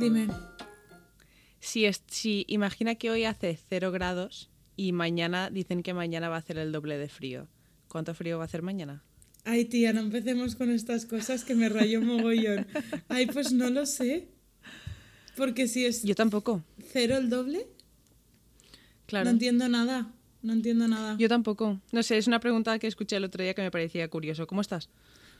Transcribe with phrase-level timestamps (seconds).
[0.00, 0.28] Dime.
[1.60, 6.36] Si, es, si imagina que hoy hace cero grados y mañana dicen que mañana va
[6.36, 7.48] a hacer el doble de frío.
[7.88, 9.02] ¿Cuánto frío va a hacer mañana?
[9.44, 12.66] Ay, tía, no empecemos con estas cosas que me rayo mogollón.
[13.08, 14.28] Ay, pues no lo sé.
[15.36, 16.62] Porque si es Yo tampoco.
[16.92, 17.66] cero el doble,
[19.06, 19.24] Claro.
[19.24, 20.12] no entiendo nada.
[20.42, 21.16] No entiendo nada.
[21.18, 21.80] Yo tampoco.
[21.92, 24.46] No sé, es una pregunta que escuché el otro día que me parecía curioso.
[24.46, 24.88] ¿Cómo estás?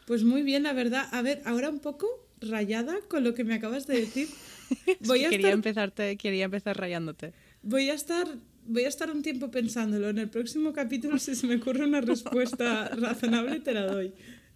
[0.06, 1.08] Pues muy bien, la verdad.
[1.12, 2.06] A ver, ahora un poco
[2.40, 4.28] rayada con lo que me acabas de decir.
[5.00, 7.32] Voy a que quería estar, empezarte, quería empezar rayándote.
[7.62, 8.26] voy a estar,
[8.66, 10.08] voy a estar un tiempo pensándolo.
[10.08, 14.12] En el próximo capítulo, si se me ocurre una respuesta razonable, te la doy.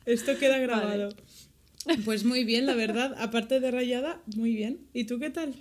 [0.06, 1.08] Esto queda grabado.
[2.04, 3.14] Pues muy bien, la verdad.
[3.18, 4.86] Aparte de rayada, muy bien.
[4.92, 5.54] ¿Y tú qué tal?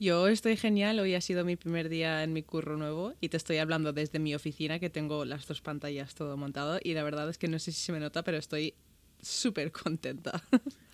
[0.00, 3.36] Yo estoy genial, hoy ha sido mi primer día en mi curro nuevo y te
[3.36, 7.28] estoy hablando desde mi oficina que tengo las dos pantallas todo montado y la verdad
[7.28, 8.74] es que no sé si se me nota, pero estoy
[9.22, 10.42] súper contenta.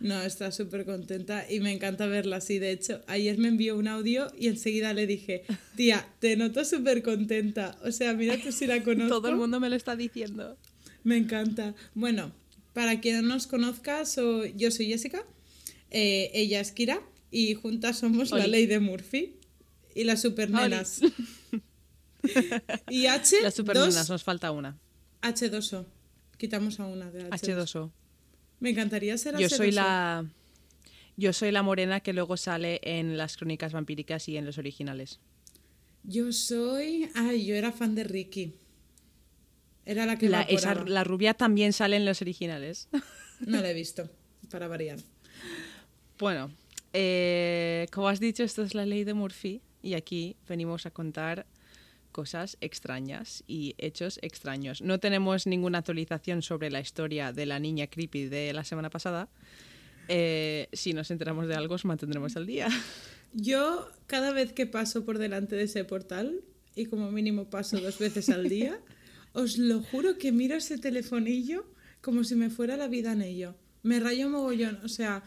[0.00, 2.58] No, está súper contenta y me encanta verla así.
[2.58, 5.44] De hecho, ayer me envió un audio y enseguida le dije,
[5.76, 7.78] tía, te noto súper contenta.
[7.84, 9.08] O sea, mira tú si la conozco.
[9.20, 10.56] Todo el mundo me lo está diciendo.
[11.04, 11.74] Me encanta.
[11.94, 12.32] Bueno,
[12.72, 15.24] para quien no nos conozca, soy- yo soy Jessica,
[15.90, 19.36] eh, ella es Kira y juntas somos la ley de Murphy
[19.94, 21.00] y las supernenas.
[22.90, 24.78] y H, Las supernenas, nos falta una.
[25.22, 25.84] H2O.
[26.38, 27.64] Quitamos a una de H2O.
[27.64, 27.90] H2O.
[28.64, 29.56] Me encantaría ser Yo H2O.
[29.56, 30.24] soy la
[31.16, 35.20] yo soy la morena que luego sale en las crónicas vampíricas y en los originales.
[36.02, 37.08] Yo soy.
[37.14, 38.54] Ay, yo era fan de Ricky.
[39.86, 42.88] Era la que La, esa- la rubia también sale en los originales.
[43.40, 44.08] No la he visto,
[44.50, 44.98] para variar.
[46.18, 46.50] Bueno,
[46.92, 51.44] eh, como has dicho, esto es la ley de Murphy y aquí venimos a contar
[52.14, 54.80] cosas extrañas y hechos extraños.
[54.80, 59.28] No tenemos ninguna actualización sobre la historia de la niña creepy de la semana pasada.
[60.06, 62.68] Eh, si nos enteramos de algo, os mantendremos al día.
[63.32, 66.40] Yo, cada vez que paso por delante de ese portal,
[66.76, 68.78] y como mínimo paso dos veces al día,
[69.32, 71.66] os lo juro que miro ese telefonillo
[72.00, 73.56] como si me fuera la vida en ello.
[73.82, 75.24] Me rayo mogollón, o sea,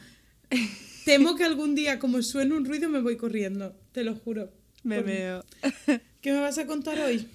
[1.06, 4.54] temo que algún día, como suene un ruido, me voy corriendo, te lo juro.
[4.84, 5.44] Me Por- veo.
[6.28, 7.26] ¿Qué me vas a contar hoy?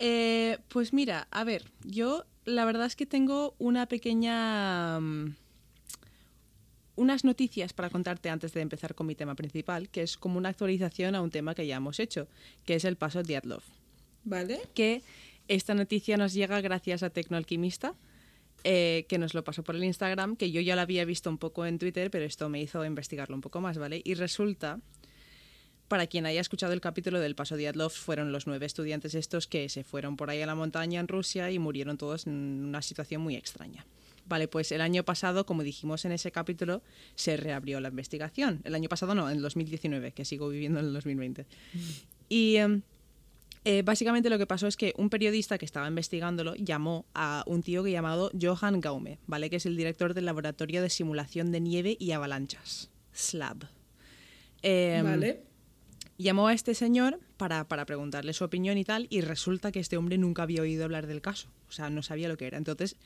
[0.00, 4.98] Eh, pues mira, a ver, yo la verdad es que tengo una pequeña...
[4.98, 5.36] mm,
[6.96, 10.48] unas noticias para contarte antes de empezar con mi tema principal, que es como una
[10.48, 12.26] actualización a un tema que ya hemos hecho,
[12.66, 13.62] que es el paso Diatlov.
[14.24, 14.60] ¿Vale?
[14.74, 15.04] Que
[15.46, 17.94] esta noticia nos llega gracias a Tecnoalquimista,
[18.64, 21.38] eh, que nos lo pasó por el Instagram, que yo ya lo había visto un
[21.38, 24.02] poco en Twitter, pero esto me hizo investigarlo un poco más, ¿vale?
[24.04, 24.80] Y resulta,
[25.88, 29.68] para quien haya escuchado el capítulo del paso Diatlov, fueron los nueve estudiantes estos que
[29.68, 32.34] se fueron por ahí a la montaña en Rusia y murieron todos en
[32.64, 33.86] una situación muy extraña.
[34.26, 36.82] Vale, pues el año pasado, como dijimos en ese capítulo,
[37.14, 38.60] se reabrió la investigación.
[38.64, 41.46] El año pasado no, en el 2019, que sigo viviendo en el 2020.
[42.28, 42.82] Y em,
[43.64, 47.62] eh, básicamente lo que pasó es que un periodista que estaba investigándolo llamó a un
[47.62, 49.48] tío que llamado Johan Gaume, ¿vale?
[49.48, 53.64] Que es el director del Laboratorio de Simulación de Nieve y Avalanchas, SLAB.
[54.60, 55.47] Em, ¿Vale?
[56.18, 59.96] Llamó a este señor para, para preguntarle su opinión y tal, y resulta que este
[59.96, 62.58] hombre nunca había oído hablar del caso, o sea, no sabía lo que era.
[62.58, 62.96] Entonces,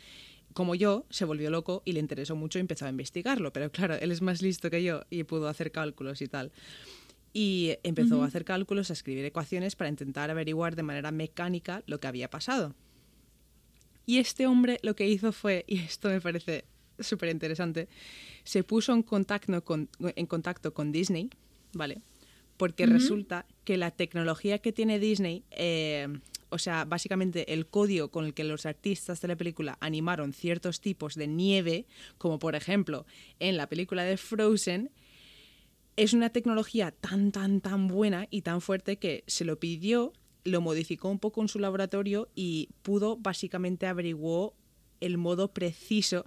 [0.55, 3.95] como yo, se volvió loco y le interesó mucho y empezó a investigarlo, pero claro,
[3.95, 6.53] él es más listo que yo y pudo hacer cálculos y tal.
[7.35, 11.99] Y empezó a hacer cálculos, a escribir ecuaciones para intentar averiguar de manera mecánica lo
[11.99, 12.75] que había pasado.
[14.05, 16.65] Y este hombre lo que hizo fue, y esto me parece
[16.99, 17.89] súper interesante,
[18.45, 21.31] se puso en contacto, con, en contacto con Disney,
[21.73, 22.03] ¿vale?
[22.63, 26.07] Porque resulta que la tecnología que tiene Disney, eh,
[26.49, 30.81] o sea, básicamente el código con el que los artistas de la película animaron ciertos
[30.81, 31.87] tipos de nieve,
[32.19, 33.05] como por ejemplo
[33.41, 34.93] en la película de Frozen,
[35.97, 40.13] es una tecnología tan, tan, tan buena y tan fuerte que se lo pidió,
[40.45, 44.55] lo modificó un poco en su laboratorio y pudo básicamente averiguó
[45.01, 46.27] el modo preciso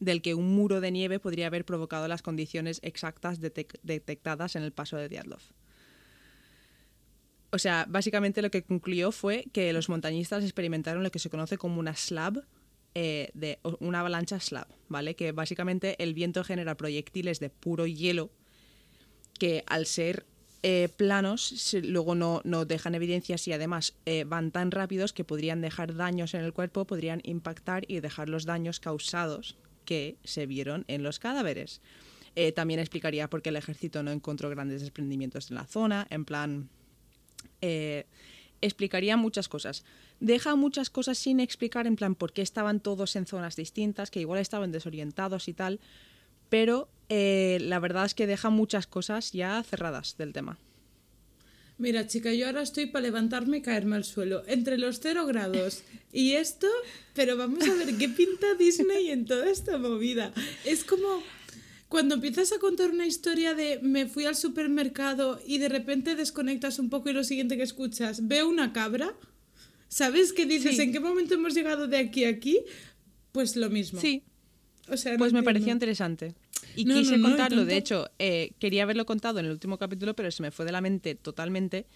[0.00, 4.62] del que un muro de nieve podría haber provocado las condiciones exactas detec- detectadas en
[4.62, 5.40] el paso de Diatlov.
[7.50, 11.56] O sea, básicamente lo que concluyó fue que los montañistas experimentaron lo que se conoce
[11.56, 12.44] como una slab,
[12.94, 15.16] eh, de, una avalancha slab, ¿vale?
[15.16, 18.30] Que básicamente el viento genera proyectiles de puro hielo
[19.38, 20.26] que al ser
[20.62, 25.60] eh, planos luego no, no dejan evidencias y además eh, van tan rápidos que podrían
[25.60, 29.56] dejar daños en el cuerpo, podrían impactar y dejar los daños causados
[29.88, 31.80] que se vieron en los cadáveres.
[32.36, 36.26] Eh, también explicaría por qué el ejército no encontró grandes desprendimientos en la zona, en
[36.26, 36.68] plan...
[37.62, 38.04] eh,
[38.60, 39.84] explicaría muchas cosas.
[40.20, 44.20] Deja muchas cosas sin explicar, en plan, por qué estaban todos en zonas distintas, que
[44.20, 45.80] igual estaban desorientados y tal,
[46.48, 50.58] pero eh, la verdad es que deja muchas cosas ya cerradas del tema.
[51.78, 54.42] Mira, chica, yo ahora estoy para levantarme y caerme al suelo.
[54.48, 56.66] Entre los cero grados y esto,
[57.14, 60.32] pero vamos a ver qué pinta Disney en toda esta movida.
[60.64, 61.22] Es como
[61.88, 66.80] cuando empiezas a contar una historia de me fui al supermercado y de repente desconectas
[66.80, 69.14] un poco y lo siguiente que escuchas, veo una cabra.
[69.88, 70.76] ¿Sabes qué dices?
[70.76, 70.82] Sí.
[70.82, 72.58] ¿En qué momento hemos llegado de aquí a aquí?
[73.30, 74.00] Pues lo mismo.
[74.00, 74.24] Sí,
[74.90, 75.44] O sea, no pues me entiendo.
[75.44, 76.34] parecía interesante.
[76.76, 80.14] Y No, quise no, contarlo, de hecho, eh, quería haberlo contado en el último capítulo,
[80.14, 81.86] pero se me fue de la mente totalmente.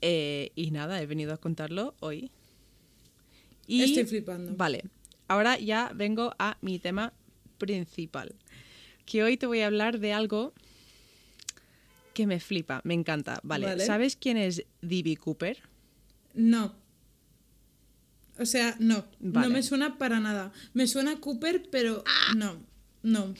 [0.00, 2.30] Eh, y nada, he venido a contarlo hoy.
[3.66, 4.54] Y, Estoy flipando.
[4.56, 4.84] Vale,
[5.28, 7.12] ahora ya vengo a mi tema
[7.58, 8.34] principal.
[9.06, 10.52] Que hoy te voy a hablar de algo
[12.12, 13.40] que me flipa, me encanta.
[13.42, 13.84] Vale, Vale.
[13.86, 15.16] ¿sabes quién es D.B.
[15.16, 15.58] Cooper?
[16.34, 16.74] No.
[18.38, 19.04] O sea, no.
[19.20, 19.48] Vale.
[19.48, 20.52] No me suena para nada.
[20.72, 22.04] Me suena Cooper, pero
[22.36, 22.60] no.
[23.02, 23.34] No.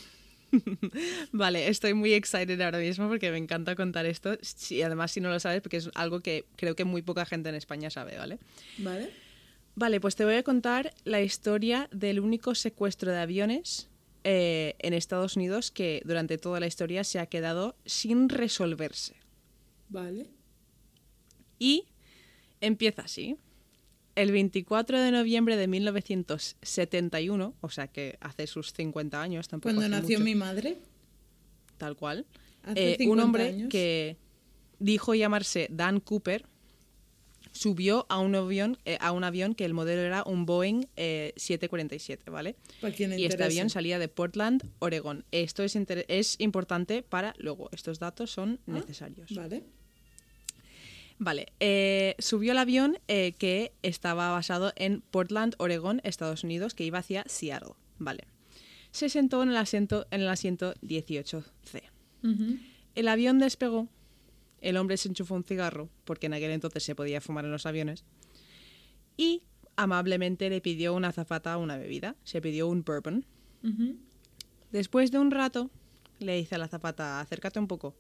[1.32, 4.36] Vale, estoy muy excited ahora mismo porque me encanta contar esto.
[4.40, 7.48] Sí, además, si no lo sabes, porque es algo que creo que muy poca gente
[7.48, 8.38] en España sabe, ¿vale?
[8.78, 9.10] ¿Vale?
[9.74, 13.88] Vale, pues te voy a contar la historia del único secuestro de aviones
[14.22, 19.16] eh, en Estados Unidos que durante toda la historia se ha quedado sin resolverse.
[19.88, 20.30] Vale.
[21.58, 21.86] Y
[22.60, 23.36] empieza así.
[24.16, 29.88] El 24 de noviembre de 1971, o sea que hace sus 50 años, tampoco Cuando
[29.88, 30.78] nació mucho, mi madre.
[31.78, 32.26] tal cual,
[32.62, 33.68] Hace eh, 50 un hombre años.
[33.70, 34.16] que
[34.78, 36.46] dijo llamarse Dan Cooper
[37.52, 41.32] subió a un avión, eh, a un avión que el modelo era un Boeing eh,
[41.36, 42.56] 747, ¿vale?
[43.16, 45.24] Y este avión salía de Portland, Oregón.
[45.30, 45.76] Esto es,
[46.08, 47.68] es importante para luego.
[47.72, 49.30] Estos datos son Ah, necesarios.
[49.34, 49.62] Vale.
[51.18, 56.84] Vale, eh, subió el avión eh, que estaba basado en Portland, Oregón, Estados Unidos, que
[56.84, 57.74] iba hacia Seattle.
[57.98, 58.24] Vale.
[58.90, 61.82] Se sentó en el asiento, en el asiento 18C.
[62.22, 62.58] Ujú.
[62.94, 63.88] El avión despegó.
[64.60, 67.66] El hombre se enchufó un cigarro, porque en aquel entonces se podía fumar en los
[67.66, 68.04] aviones.
[69.16, 69.42] Y
[69.76, 72.16] amablemente le pidió una azafata una bebida.
[72.24, 73.26] Se pidió un bourbon.
[74.72, 75.70] Después de un rato,
[76.18, 77.94] le dice a la zapata, acércate un poco.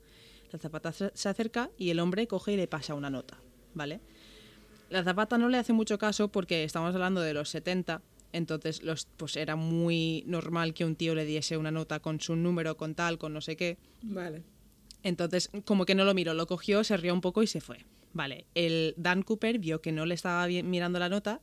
[0.52, 3.38] La zapata se acerca y el hombre coge y le pasa una nota,
[3.74, 4.00] ¿vale?
[4.90, 8.02] La zapata no le hace mucho caso porque estamos hablando de los 70,
[8.32, 12.36] entonces los, pues era muy normal que un tío le diese una nota con su
[12.36, 13.78] número, con tal, con no sé qué.
[14.02, 14.42] Vale.
[15.02, 17.84] Entonces, como que no lo miró, lo cogió, se rió un poco y se fue.
[18.12, 21.40] Vale, el Dan Cooper vio que no le estaba bien- mirando la nota,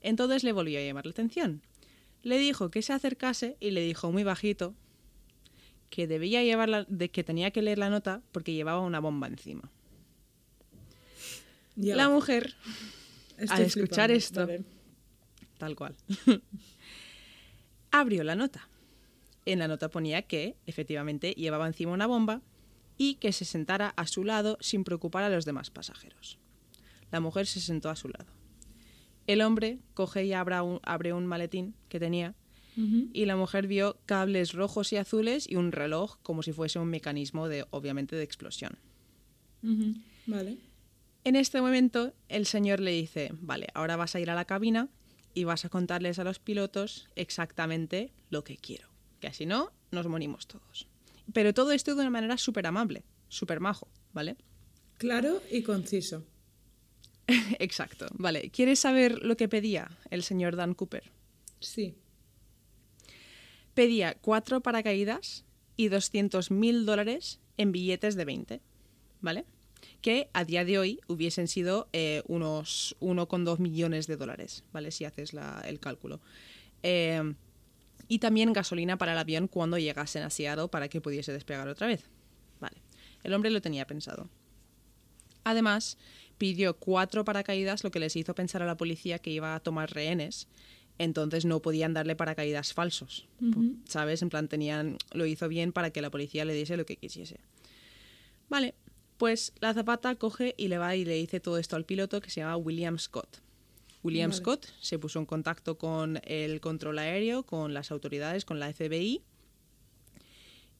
[0.00, 1.62] entonces le volvió a llamar la atención.
[2.22, 4.74] Le dijo que se acercase y le dijo muy bajito
[5.90, 9.26] que debía llevar la- de que tenía que leer la nota porque llevaba una bomba
[9.28, 9.70] encima.
[11.76, 12.54] La mujer,
[13.36, 14.14] Estoy al escuchar flipando.
[14.14, 14.64] esto- Vale.
[15.58, 15.96] tal cual,
[17.90, 18.68] abrió la nota.
[19.46, 22.40] En la nota ponía que efectivamente llevaba encima una bomba
[22.96, 26.38] y que se sentara a su lado sin preocupar a los demás pasajeros.
[27.10, 28.32] La mujer se sentó a su lado.
[29.26, 32.34] El hombre coge y abra un- abre un maletín que tenía
[32.76, 36.88] Y la mujer vio cables rojos y azules y un reloj como si fuese un
[36.88, 38.78] mecanismo de, obviamente, de explosión.
[40.26, 40.58] Vale.
[41.24, 44.88] En este momento, el señor le dice, vale, ahora vas a ir a la cabina
[45.32, 48.88] y vas a contarles a los pilotos exactamente lo que quiero,
[49.20, 50.88] que así no, nos morimos todos.
[51.32, 54.36] Pero todo esto de una manera súper amable, súper majo, ¿vale?
[54.98, 56.24] Claro y conciso.
[57.58, 58.50] Exacto, vale.
[58.50, 61.10] ¿Quieres saber lo que pedía el señor Dan Cooper?
[61.60, 61.94] Sí.
[63.74, 65.44] Pedía cuatro paracaídas
[65.76, 68.60] y 200.000 dólares en billetes de 20,
[69.20, 69.44] ¿vale?
[70.00, 74.90] Que a día de hoy hubiesen sido eh, unos 1,2 millones de dólares, ¿vale?
[74.90, 75.32] Si haces
[75.64, 76.20] el cálculo.
[76.82, 77.34] Eh,
[78.08, 81.86] y también gasolina para el avión cuando llegasen a Seattle para que pudiese despegar otra
[81.86, 82.04] vez.
[82.60, 82.76] Vale.
[83.22, 84.28] El hombre lo tenía pensado.
[85.44, 85.98] Además,
[86.38, 89.92] pidió cuatro paracaídas, lo que les hizo pensar a la policía que iba a tomar
[89.92, 90.48] rehenes.
[90.98, 93.26] Entonces no podían darle paracaídas falsos.
[93.86, 94.22] ¿Sabes?
[94.22, 97.40] En plan, tenían, lo hizo bien para que la policía le diese lo que quisiese.
[98.48, 98.74] Vale,
[99.16, 102.30] pues la zapata coge y le va y le dice todo esto al piloto que
[102.30, 103.40] se llama William Scott.
[104.02, 104.40] William Vale.
[104.40, 109.22] Scott se puso en contacto con el control aéreo, con las autoridades, con la FBI.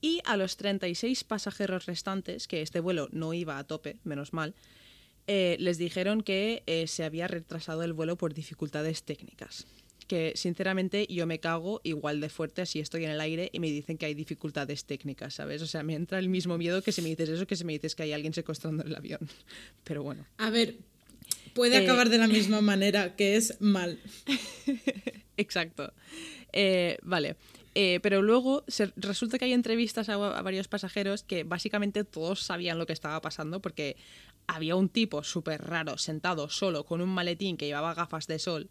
[0.00, 4.54] Y a los 36 pasajeros restantes, que este vuelo no iba a tope, menos mal,
[5.26, 9.66] eh, les dijeron que eh, se había retrasado el vuelo por dificultades técnicas.
[10.06, 13.70] Que sinceramente yo me cago igual de fuerte si estoy en el aire y me
[13.70, 15.62] dicen que hay dificultades técnicas, ¿sabes?
[15.62, 17.72] O sea, me entra el mismo miedo que si me dices eso que si me
[17.72, 19.20] dices que hay alguien secuestrando el avión.
[19.84, 20.26] Pero bueno.
[20.38, 20.76] A ver,
[21.54, 23.98] Puede Eh, acabar de la misma manera, que es mal.
[25.36, 25.92] Exacto.
[26.52, 27.36] Eh, vale.
[27.76, 32.40] Eh, pero luego se- resulta que hay entrevistas a, a varios pasajeros que básicamente todos
[32.40, 33.96] sabían lo que estaba pasando porque
[34.46, 38.68] había un tipo súper raro sentado solo con un maletín que llevaba gafas de sol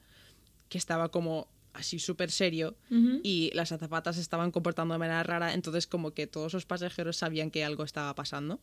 [0.73, 2.75] que estaba como así súper serio
[3.23, 7.51] y las azafatas estaban comportando de manera rara, entonces como que todos los pasajeros sabían
[7.51, 8.59] que algo estaba pasando.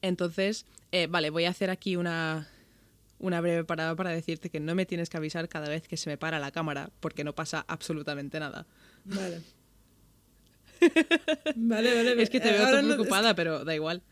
[0.00, 2.48] Entonces, eh, vale, voy a hacer aquí una,
[3.18, 6.08] una breve parada para decirte que no me tienes que avisar cada vez que se
[6.10, 8.66] me para la cámara porque no pasa absolutamente nada.
[9.04, 9.40] Vale.
[11.56, 12.22] Vale, vale.
[12.22, 14.02] Es que te veo tan no- preocupada, pero da igual.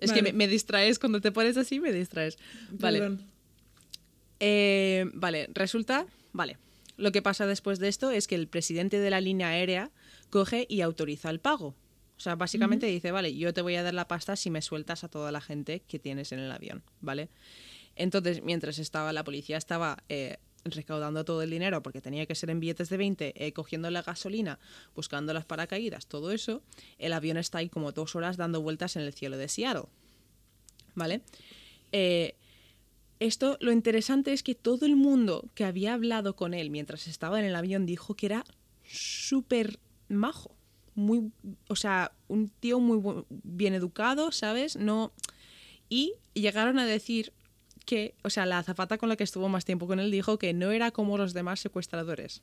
[0.00, 2.38] Es que me, me distraes cuando te pones así, me distraes.
[2.72, 3.00] Vale.
[3.00, 3.22] Perdón.
[4.40, 6.58] Eh, vale, resulta, vale.
[6.96, 9.90] Lo que pasa después de esto es que el presidente de la línea aérea
[10.30, 11.74] coge y autoriza el pago.
[12.16, 15.04] O sea, básicamente dice, vale, yo te voy a dar la pasta si me sueltas
[15.04, 17.28] a toda la gente que tienes en el avión, ¿vale?
[17.94, 22.48] Entonces, mientras estaba la policía estaba eh, recaudando todo el dinero, porque tenía que ser
[22.48, 24.58] en billetes de 20, eh, cogiendo la gasolina,
[24.94, 26.62] buscando las paracaídas, todo eso,
[26.98, 29.88] el avión está ahí como dos horas dando vueltas en el cielo de Seattle,
[30.94, 31.20] ¿vale?
[31.92, 32.34] Eh,
[33.20, 37.38] esto, lo interesante es que todo el mundo que había hablado con él mientras estaba
[37.38, 38.44] en el avión dijo que era
[38.84, 40.54] súper majo.
[40.94, 41.30] Muy,
[41.68, 44.76] o sea, un tío muy bien educado, ¿sabes?
[44.76, 45.12] No.
[45.88, 47.32] Y llegaron a decir
[47.84, 50.52] que, o sea, la azafata con la que estuvo más tiempo con él dijo que
[50.54, 52.42] no era como los demás secuestradores.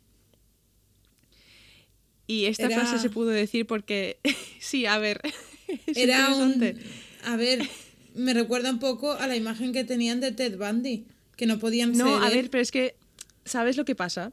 [2.28, 4.18] Y esta Era- frase se pudo decir porque,
[4.60, 5.22] sí, a ver,
[5.88, 6.64] es Era un.
[7.26, 7.68] A ver,
[8.16, 11.06] me recuerda un poco a la imagen que tenían de Ted Bundy,
[11.36, 12.24] que no podían No, ser.
[12.24, 12.34] a él.
[12.36, 12.96] ver, pero es que,
[13.46, 14.32] ¿sabes lo que pasa?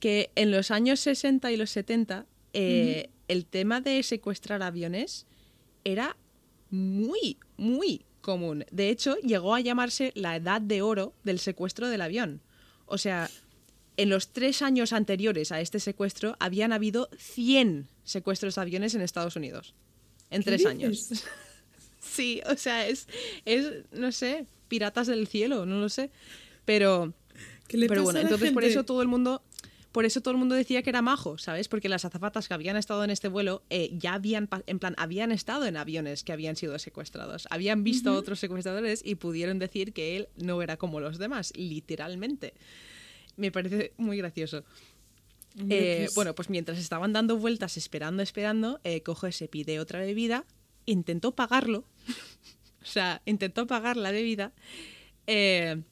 [0.00, 5.26] Que en los años 60 y los 70, eh, el tema de secuestrar aviones
[5.84, 6.16] era
[6.70, 8.64] muy, muy común.
[8.70, 12.40] De hecho, llegó a llamarse la edad de oro del secuestro del avión.
[12.86, 13.30] O sea,
[13.96, 19.00] en los tres años anteriores a este secuestro habían habido 100 secuestros de aviones en
[19.02, 19.74] Estados Unidos.
[20.30, 20.70] En ¿Qué tres dices?
[20.70, 21.08] años.
[22.02, 23.08] Sí, o sea, es,
[23.44, 26.10] es, no sé, piratas del cielo, no lo sé.
[26.64, 27.14] Pero,
[27.68, 29.42] ¿Qué le pero pasa bueno, entonces por eso todo el mundo,
[29.92, 31.68] por eso todo el mundo decía que era majo, ¿sabes?
[31.68, 35.32] Porque las azafatas que habían estado en este vuelo eh, ya habían, en plan, habían
[35.32, 39.92] estado en aviones que habían sido secuestrados, habían visto a otros secuestradores y pudieron decir
[39.92, 42.54] que él no era como los demás, literalmente.
[43.36, 44.64] Me parece muy gracioso.
[45.68, 50.00] Eh, pues, Bueno, pues mientras estaban dando vueltas, esperando, esperando, eh, coge, se pide otra
[50.00, 50.44] bebida,
[50.86, 51.84] intentó pagarlo,
[52.82, 54.52] o sea, intentó pagar la bebida
[55.26, 55.82] eh,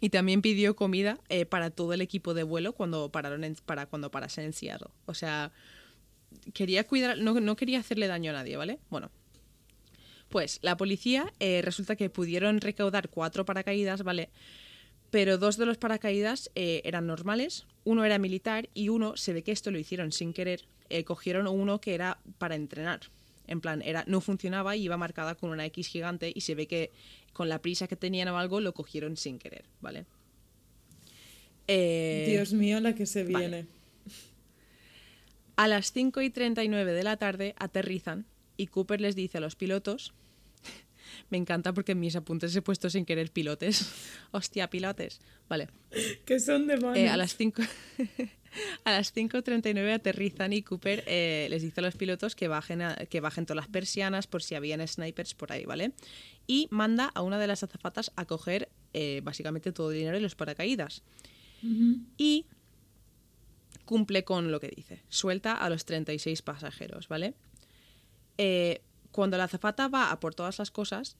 [0.00, 3.86] y también pidió comida eh, para todo el equipo de vuelo cuando pararon en- para
[3.86, 4.88] cuando parasen en Seattle.
[5.06, 5.52] O sea,
[6.52, 8.78] quería cuidar, no, no quería hacerle daño a nadie, ¿vale?
[8.90, 9.10] Bueno,
[10.28, 14.30] pues la policía eh, resulta que pudieron recaudar cuatro paracaídas, ¿vale?
[15.10, 19.52] Pero dos de los paracaídas eran normales, uno era militar y uno, se ve que
[19.52, 20.66] esto lo hicieron sin querer,
[21.04, 23.00] cogieron uno que era para entrenar.
[23.46, 26.66] En plan, era, no funcionaba y iba marcada con una X gigante y se ve
[26.66, 26.90] que
[27.32, 30.06] con la prisa que tenían o algo lo cogieron sin querer, ¿vale?
[31.68, 33.38] Eh, Dios mío, la que se vale.
[33.38, 33.66] viene.
[35.56, 38.26] A las 5 y 39 de la tarde aterrizan
[38.56, 40.12] y Cooper les dice a los pilotos,
[41.30, 43.90] me encanta porque en mis apuntes he puesto sin querer pilotes,
[44.32, 45.68] hostia, pilotes, vale,
[46.24, 46.98] Que son demonios.
[46.98, 47.62] Eh, a las 5
[48.84, 52.94] a las 5.39 aterrizan y Cooper eh, les dice a los pilotos que bajen, a-
[52.96, 55.92] que bajen todas las persianas por si habían snipers por ahí, ¿vale?
[56.46, 60.20] Y manda a una de las azafatas a coger eh, básicamente todo el dinero y
[60.20, 61.02] los paracaídas.
[62.16, 62.46] Y
[63.84, 65.02] cumple con lo que dice.
[65.08, 67.34] Suelta a los 36 pasajeros, ¿vale?
[68.38, 71.16] Eh, cuando la azafata va a por todas las cosas,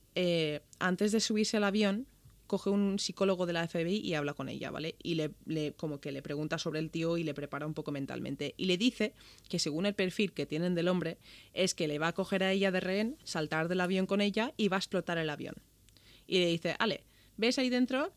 [0.79, 2.05] antes de subirse al avión,
[2.47, 4.95] coge un psicólogo de la FBI y habla con ella, ¿vale?
[5.03, 7.91] Y le, le- como que le pregunta sobre el tío y le prepara un poco
[7.91, 8.53] mentalmente.
[8.57, 9.13] Y le dice
[9.49, 11.17] que según el perfil que tienen del hombre,
[11.53, 14.53] es que le va a coger a ella de rehén, saltar del avión con ella
[14.57, 15.55] y va a explotar el avión.
[16.25, 17.03] Y le dice, Ale,
[17.37, 18.11] ¿ves ahí dentro?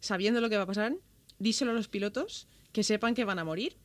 [0.00, 0.94] Sabiendo lo que va a pasar,
[1.38, 3.76] díselo a los pilotos, que sepan que van a morir.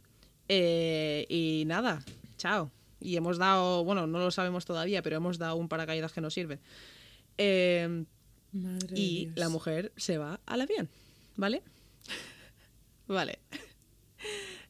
[0.50, 2.04] Eh, y nada,
[2.38, 2.72] chao.
[3.00, 6.30] Y hemos dado, bueno, no lo sabemos todavía, pero hemos dado un paracaídas que no
[6.30, 6.60] sirve.
[7.38, 8.06] Eh,
[8.54, 9.38] Madre de y Dios.
[9.38, 10.90] la mujer se va al avión,
[11.36, 11.62] ¿vale?
[13.08, 13.40] vale.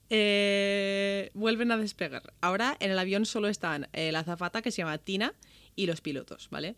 [0.09, 2.33] Eh, vuelven a despegar.
[2.41, 5.33] Ahora en el avión solo están eh, la azafata que se llama Tina
[5.75, 6.75] y los pilotos, ¿vale?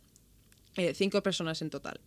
[0.76, 2.00] Eh, cinco personas en total.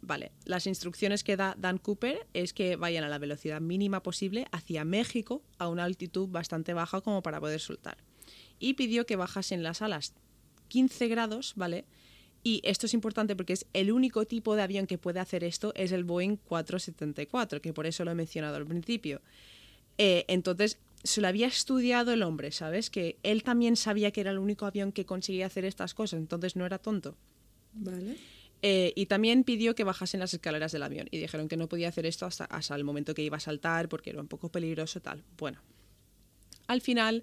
[0.00, 4.46] Vale, las instrucciones que da Dan Cooper es que vayan a la velocidad mínima posible
[4.52, 7.98] hacia México a una altitud bastante baja como para poder soltar.
[8.60, 10.14] Y pidió que bajasen las alas
[10.68, 11.84] 15 grados, ¿vale?
[12.42, 15.72] Y esto es importante porque es el único tipo de avión que puede hacer esto,
[15.74, 19.20] es el Boeing 474, que por eso lo he mencionado al principio.
[19.98, 22.90] Eh, entonces, se lo había estudiado el hombre, ¿sabes?
[22.90, 26.56] Que él también sabía que era el único avión que conseguía hacer estas cosas, entonces
[26.56, 27.16] no era tonto.
[27.72, 28.16] Vale.
[28.62, 31.88] Eh, y también pidió que bajasen las escaleras del avión y dijeron que no podía
[31.88, 35.00] hacer esto hasta, hasta el momento que iba a saltar porque era un poco peligroso
[35.00, 35.22] tal.
[35.36, 35.60] Bueno,
[36.66, 37.22] al final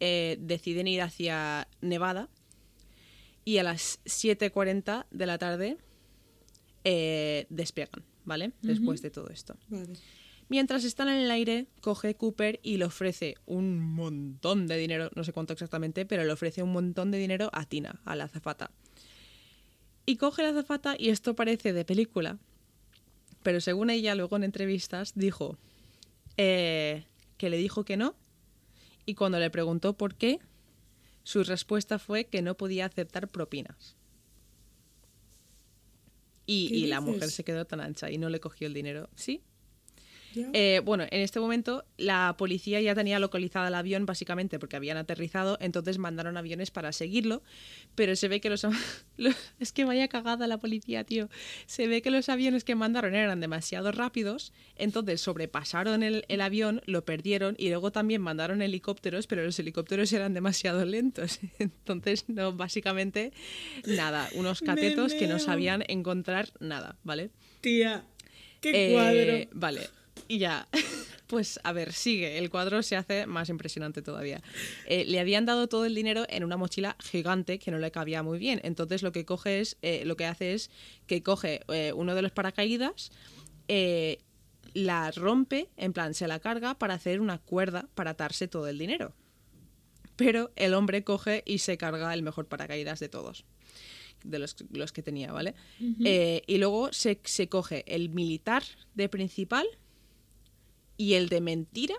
[0.00, 2.28] eh, deciden ir hacia Nevada
[3.44, 5.78] y a las 7.40 de la tarde
[6.84, 8.52] eh, despegan, ¿vale?
[8.62, 9.56] Después de todo esto.
[9.68, 9.94] Vale.
[10.48, 15.24] Mientras están en el aire, coge Cooper y le ofrece un montón de dinero, no
[15.24, 18.70] sé cuánto exactamente, pero le ofrece un montón de dinero a Tina, a la azafata.
[20.04, 22.38] Y coge la azafata y esto parece de película,
[23.42, 25.56] pero según ella luego en entrevistas dijo
[26.36, 27.06] eh,
[27.38, 28.14] que le dijo que no
[29.06, 30.38] y cuando le preguntó por qué,
[31.22, 33.96] su respuesta fue que no podía aceptar propinas.
[36.46, 39.08] Y, ¿Qué y la mujer se quedó tan ancha y no le cogió el dinero.
[39.14, 39.42] Sí,
[40.52, 44.96] Eh, bueno, en este momento la policía ya tenía localizada el avión básicamente porque habían
[44.96, 47.42] aterrizado, entonces mandaron aviones para seguirlo,
[47.94, 48.64] pero se ve que los,
[49.16, 51.28] los- es que vaya cagada la policía, tío.
[51.66, 56.82] Se ve que los aviones que mandaron eran demasiado rápidos, entonces sobrepasaron el, el avión,
[56.86, 61.40] lo perdieron y luego también mandaron helicópteros, pero los helicópteros eran demasiado lentos.
[61.58, 63.32] Entonces, no, básicamente
[63.86, 67.30] nada, unos catetos que no sabían encontrar nada, ¿vale?
[67.60, 68.04] Tía,
[68.60, 69.58] qué Eh, cuadro.
[69.60, 69.88] Vale,
[70.28, 70.68] y ya.
[71.28, 72.36] Pues a ver, sigue.
[72.36, 74.42] El cuadro se hace más impresionante todavía.
[74.84, 78.22] Eh, le habían dado todo el dinero en una mochila gigante que no le cabía
[78.22, 78.60] muy bien.
[78.64, 80.70] Entonces lo que coge es, eh, lo que hace es
[81.06, 83.12] que coge eh, uno de los paracaídas,
[84.74, 88.76] la rompe, en plan se la carga para hacer una cuerda para atarse todo el
[88.76, 89.14] dinero.
[90.16, 93.46] Pero el hombre coge y se carga el mejor paracaídas de todos
[94.24, 95.54] de los, los que tenía, ¿vale?
[96.04, 98.62] Eh, y luego se, se coge el militar
[98.94, 99.66] de principal
[100.96, 101.96] y el de mentira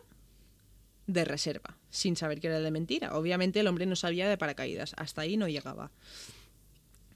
[1.08, 3.18] de reserva, sin saber que era el de mentira.
[3.18, 5.92] Obviamente el hombre no sabía de paracaídas, hasta ahí no llegaba.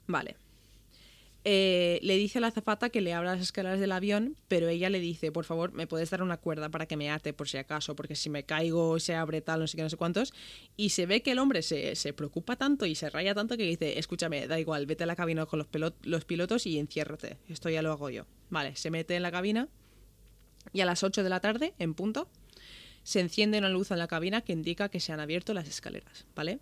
[0.06, 0.36] Vale.
[1.44, 4.90] Eh, le dice a la azafata que le abra las escaleras del avión, pero ella
[4.90, 7.56] le dice, por favor, ¿me puedes dar una cuerda para que me ate por si
[7.56, 7.96] acaso?
[7.96, 10.34] Porque si me caigo, se abre tal, no sé qué, no sé cuántos.
[10.76, 13.62] Y se ve que el hombre se, se preocupa tanto y se raya tanto que
[13.62, 15.68] dice, escúchame, da igual, vete a la cabina con los,
[16.02, 17.38] los pilotos y enciérrate.
[17.48, 18.26] Esto ya lo hago yo.
[18.50, 19.68] Vale, se mete en la cabina
[20.72, 22.28] y a las 8 de la tarde, en punto,
[23.02, 26.26] se enciende una luz en la cabina que indica que se han abierto las escaleras,
[26.34, 26.58] ¿vale?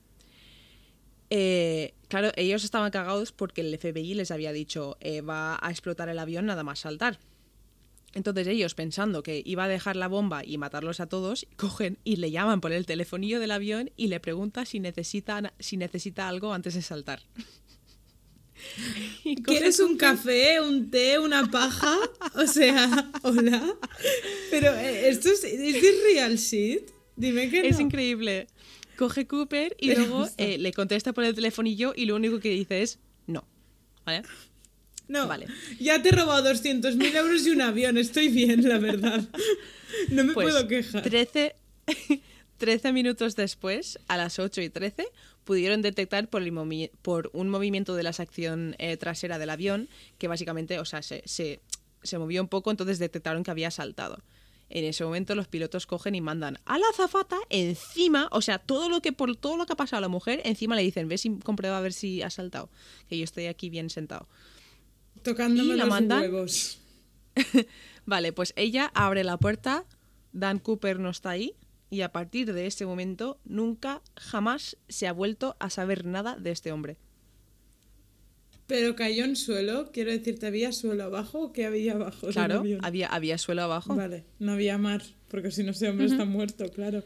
[1.30, 6.08] Eh, claro, ellos estaban cagados porque el FBI les había dicho eh, va a explotar
[6.08, 7.18] el avión nada más saltar.
[8.14, 12.16] Entonces ellos, pensando que iba a dejar la bomba y matarlos a todos, cogen y
[12.16, 16.54] le llaman por el telefonillo del avión y le pregunta si necesita, si necesita algo
[16.54, 17.22] antes de saltar.
[19.44, 21.96] ¿Quieres un café, un té, una paja?
[22.34, 23.76] O sea, hola.
[24.50, 26.90] Pero eh, esto es, ¿es real shit?
[27.16, 27.68] Dime que no.
[27.68, 28.46] Es increíble.
[28.96, 32.82] Coge Cooper y luego eh, le contesta por el telefonillo y lo único que dice
[32.82, 33.46] es no.
[34.04, 34.22] ¿Vale?
[35.08, 35.46] No, Vale.
[35.78, 37.96] ya te he robado 200.000 euros y un avión.
[37.98, 39.22] Estoy bien, la verdad.
[40.10, 41.00] No me Pues puedo quejar.
[41.02, 41.54] 13,
[42.58, 45.06] 13 minutos después, a las 8 y 13,
[45.44, 49.88] pudieron detectar por, el movi- por un movimiento de la sección eh, trasera del avión
[50.18, 51.60] que básicamente, o sea, se, se,
[52.02, 54.22] se movió un poco, entonces detectaron que había saltado.
[54.68, 58.88] En ese momento los pilotos cogen y mandan a la azafata encima, o sea, todo
[58.88, 61.24] lo que por todo lo que ha pasado a la mujer, encima le dicen, ves
[61.24, 62.68] y comprueba a ver si ha saltado,
[63.08, 64.26] que yo estoy aquí bien sentado.
[65.22, 66.80] Tocándome y la los mandan- huevos.
[68.06, 69.84] Vale, pues ella abre la puerta,
[70.32, 71.54] Dan Cooper no está ahí
[71.90, 76.50] y a partir de ese momento nunca, jamás se ha vuelto a saber nada de
[76.50, 76.96] este hombre.
[78.66, 79.92] Pero cayó en suelo.
[79.92, 82.28] Quiero decirte, ¿había suelo abajo o qué había abajo?
[82.28, 83.94] Claro, había, había suelo abajo.
[83.94, 85.02] Vale, no había mar.
[85.28, 87.04] Porque si no, ese hombre está muerto, claro.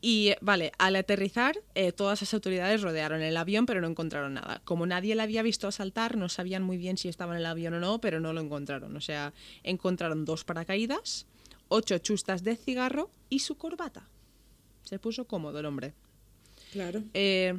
[0.00, 4.60] Y vale, al aterrizar, eh, todas las autoridades rodearon el avión, pero no encontraron nada.
[4.64, 7.74] Como nadie le había visto asaltar, no sabían muy bien si estaba en el avión
[7.74, 8.94] o no, pero no lo encontraron.
[8.96, 9.32] O sea,
[9.64, 11.26] encontraron dos paracaídas,
[11.68, 14.08] ocho chustas de cigarro y su corbata.
[14.84, 15.94] Se puso cómodo el hombre.
[16.72, 17.02] Claro.
[17.14, 17.58] Eh,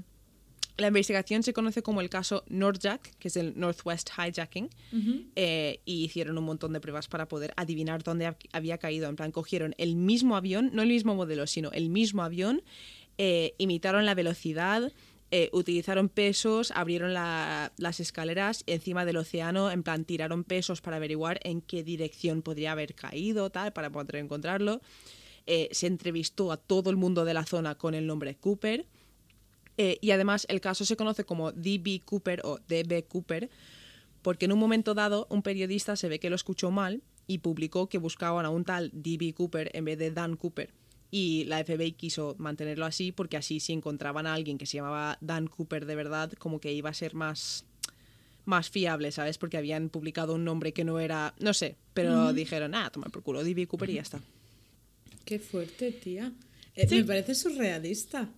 [0.77, 4.69] la investigación se conoce como el caso Nordjack, que es el Northwest Hijacking,
[5.35, 9.09] eh, y hicieron un montón de pruebas para poder adivinar dónde hab- había caído.
[9.09, 12.61] En plan, cogieron el mismo avión, no el mismo modelo, sino el mismo avión,
[13.17, 14.91] eh, imitaron la velocidad,
[15.31, 20.97] eh, utilizaron pesos, abrieron la- las escaleras encima del océano, en plan, tiraron pesos para
[20.97, 24.81] averiguar en qué dirección podría haber caído, tal, para poder encontrarlo.
[25.45, 28.85] Eh, se entrevistó a todo el mundo de la zona con el nombre Cooper
[29.79, 33.49] Eh, y además el caso se conoce como DB Cooper o DB Cooper
[34.23, 37.87] porque en un momento dado un periodista se ve que lo escuchó mal y publicó
[37.87, 40.73] que buscaban a un tal DB Cooper en vez de Dan Cooper.
[41.09, 45.17] Y la FBI quiso mantenerlo así porque así si encontraban a alguien que se llamaba
[45.21, 47.63] Dan Cooper de verdad, como que iba a ser más,
[48.45, 49.37] más fiable, ¿sabes?
[49.37, 53.23] Porque habían publicado un nombre que no era, no sé, pero dijeron, ah, toma por
[53.23, 54.21] culo, DB Cooper y ya está.
[55.25, 56.31] Qué fuerte, tía.
[56.75, 56.95] Eh, Sí.
[56.95, 58.29] Me parece surrealista.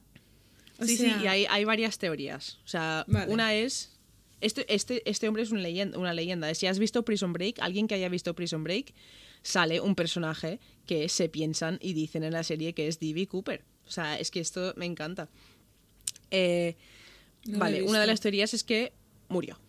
[0.79, 2.57] O sí, sea, sí, y hay, hay varias teorías.
[2.63, 3.31] O sea, Vale.
[3.31, 3.97] una es.
[4.41, 6.53] Este, este, este hombre es una leyenda, una leyenda.
[6.55, 8.93] Si has visto Prison Break, alguien que haya visto Prison Break,
[9.41, 13.27] sale un personaje que se piensan y dicen en la serie que es D.B.
[13.27, 13.63] Cooper.
[13.87, 15.29] O sea, es que esto me encanta.
[16.31, 16.75] Eh,
[17.45, 18.93] No vale, una de las teorías es que
[19.29, 19.59] murió.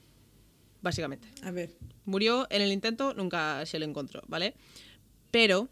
[0.82, 1.28] Básicamente.
[1.42, 1.70] A ver.
[2.04, 4.54] Murió en el intento, nunca se lo encontró, ¿vale?
[5.30, 5.68] Pero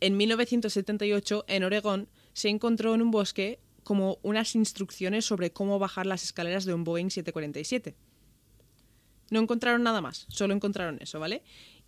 [0.00, 6.06] en 1978, en Oregón, se encontró en un bosque como unas instrucciones sobre cómo bajar
[6.06, 7.94] las escaleras de un Boeing 747.
[9.30, 11.42] No encontraron nada más, solo encontraron eso, ¿vale?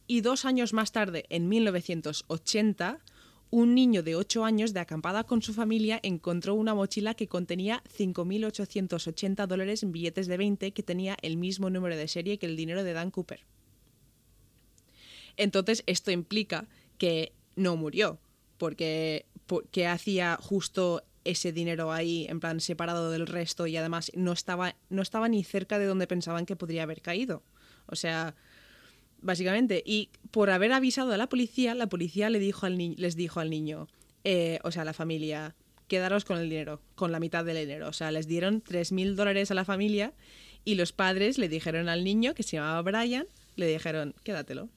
[0.06, 3.00] Y dos años más tarde, en 1980,
[3.50, 7.84] un niño de 8 años de acampada con su familia encontró una mochila que contenía
[7.96, 12.56] 5.880 dólares en billetes de 20 que tenía el mismo número de serie que el
[12.56, 13.46] dinero de Dan Cooper.
[15.36, 16.66] Entonces, esto implica
[16.98, 18.18] que no murió,
[18.58, 24.32] porque, porque hacía justo ese dinero ahí, en plan separado del resto, y además no
[24.32, 27.42] estaba, no estaba ni cerca de donde pensaban que podría haber caído.
[27.86, 28.34] O sea,
[29.24, 29.82] básicamente.
[29.84, 33.40] Y por haber avisado a la policía, la policía le dijo al ni- les dijo
[33.40, 33.88] al niño,
[34.22, 35.54] eh, o sea, a la familia,
[35.88, 37.88] quedaros con el dinero, con la mitad del dinero.
[37.88, 40.12] O sea, les dieron 3.000 dólares a la familia
[40.64, 44.68] y los padres le dijeron al niño, que se llamaba Brian, le dijeron, quédatelo.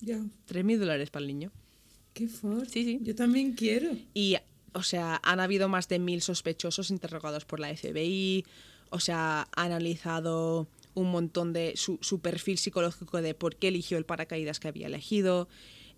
[0.00, 0.18] Ya.
[0.46, 1.52] 3.000 dólares para el niño.
[2.14, 2.70] Qué fuerte.
[2.70, 2.98] Sí, sí.
[3.02, 3.90] Yo también quiero.
[4.14, 4.36] Y,
[4.72, 8.44] o sea, han habido más de mil sospechosos interrogados por la FBI.
[8.90, 10.66] O sea, han analizado
[11.00, 14.86] un montón de su, su perfil psicológico de por qué eligió el paracaídas que había
[14.86, 15.48] elegido.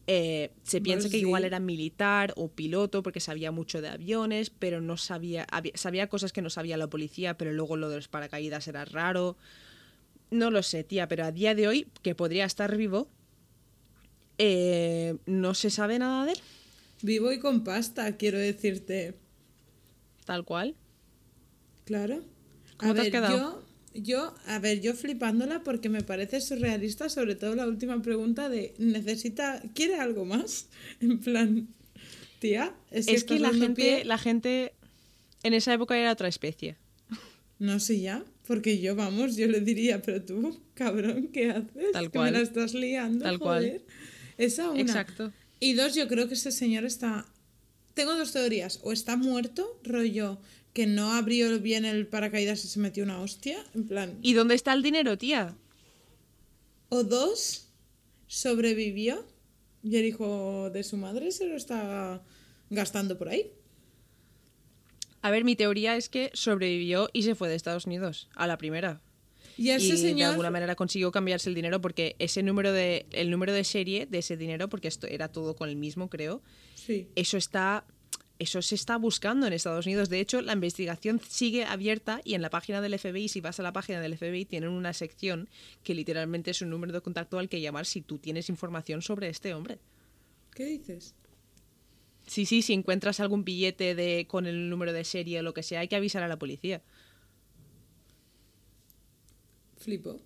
[0.08, 1.20] Eh, se piensa que sí.
[1.20, 6.08] igual era militar o piloto porque sabía mucho de aviones, pero no sabía, había- sabía
[6.08, 9.36] cosas que no sabía la policía, pero luego lo de los paracaídas era raro.
[10.30, 13.08] No lo sé, tía, pero a día de hoy, que podría estar vivo,
[14.38, 16.38] eh, no se sabe nada de él,
[17.04, 19.14] Vivo y con pasta, quiero decirte.
[20.24, 20.76] tal cual.
[21.84, 22.20] Claro.
[22.76, 23.36] ¿Cómo a te has quedado?
[23.38, 23.62] yo,
[23.94, 28.74] yo, a ver, yo flipándola porque me parece surrealista, sobre todo la última pregunta de
[28.78, 30.66] necesita, ¿quiere algo más?
[31.00, 31.68] En plan,
[32.38, 34.72] tía, es que, es que la gente, pie- la gente
[35.42, 36.76] en esa época era otra especie.
[37.58, 41.92] No sé ya, porque yo, vamos, yo le diría, pero tú, cabrón, ¿qué haces?
[41.92, 42.32] Tal Que cual.
[42.32, 43.64] me la estás liando, Tal cual.
[43.64, 43.82] joder.
[44.38, 44.80] Esa una.
[44.80, 45.32] Exacto.
[45.60, 47.24] Y dos, yo creo que ese señor está...
[47.94, 48.80] Tengo dos teorías.
[48.82, 50.40] O está muerto, rollo,
[50.72, 54.18] que no abrió bien el paracaídas y se metió una hostia, en plan...
[54.22, 55.54] ¿Y dónde está el dinero, tía?
[56.88, 57.68] O dos,
[58.26, 59.26] sobrevivió
[59.82, 62.22] y el hijo de su madre se lo está
[62.70, 63.50] gastando por ahí.
[65.20, 68.58] A ver, mi teoría es que sobrevivió y se fue de Estados Unidos a la
[68.58, 69.00] primera.
[69.56, 73.30] Y ese y de alguna manera consiguió cambiarse el dinero porque ese número de el
[73.30, 76.42] número de serie de ese dinero porque esto era todo con el mismo, creo.
[76.74, 77.08] Sí.
[77.14, 77.84] Eso está
[78.38, 80.08] eso se está buscando en Estados Unidos.
[80.08, 83.62] De hecho, la investigación sigue abierta y en la página del FBI, si vas a
[83.62, 85.48] la página del FBI, tienen una sección
[85.82, 89.28] que literalmente es un número de contacto al que llamar si tú tienes información sobre
[89.28, 89.78] este hombre.
[90.54, 91.14] ¿Qué dices?
[92.26, 95.62] Sí, sí, si encuentras algún billete de con el número de serie o lo que
[95.62, 96.82] sea, hay que avisar a la policía.
[99.76, 100.20] Flipo.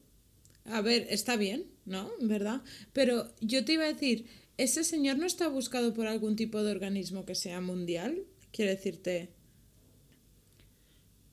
[0.67, 2.11] A ver, está bien, ¿no?
[2.21, 2.63] ¿Verdad?
[2.93, 4.27] Pero yo te iba a decir,
[4.59, 8.23] ¿ese señor no está buscado por algún tipo de organismo que sea mundial?
[8.53, 9.31] Quiero decirte...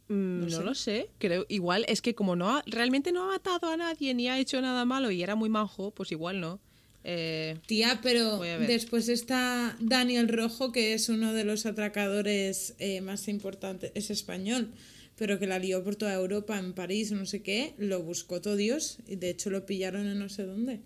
[0.08, 0.64] Mm, No No, sé.
[0.64, 4.14] lo sé, creo igual es que como no ha, realmente no ha matado a nadie
[4.14, 6.60] ni ha hecho nada malo y era muy majo, pues igual no.
[7.06, 13.28] Eh, Tía, pero después está Daniel Rojo, que es uno de los atracadores eh, más
[13.28, 14.72] importantes, es español,
[15.18, 18.56] pero que la lió por toda Europa, en París, no sé qué, lo buscó todo
[18.56, 20.82] Dios y de hecho lo pillaron en no sé dónde.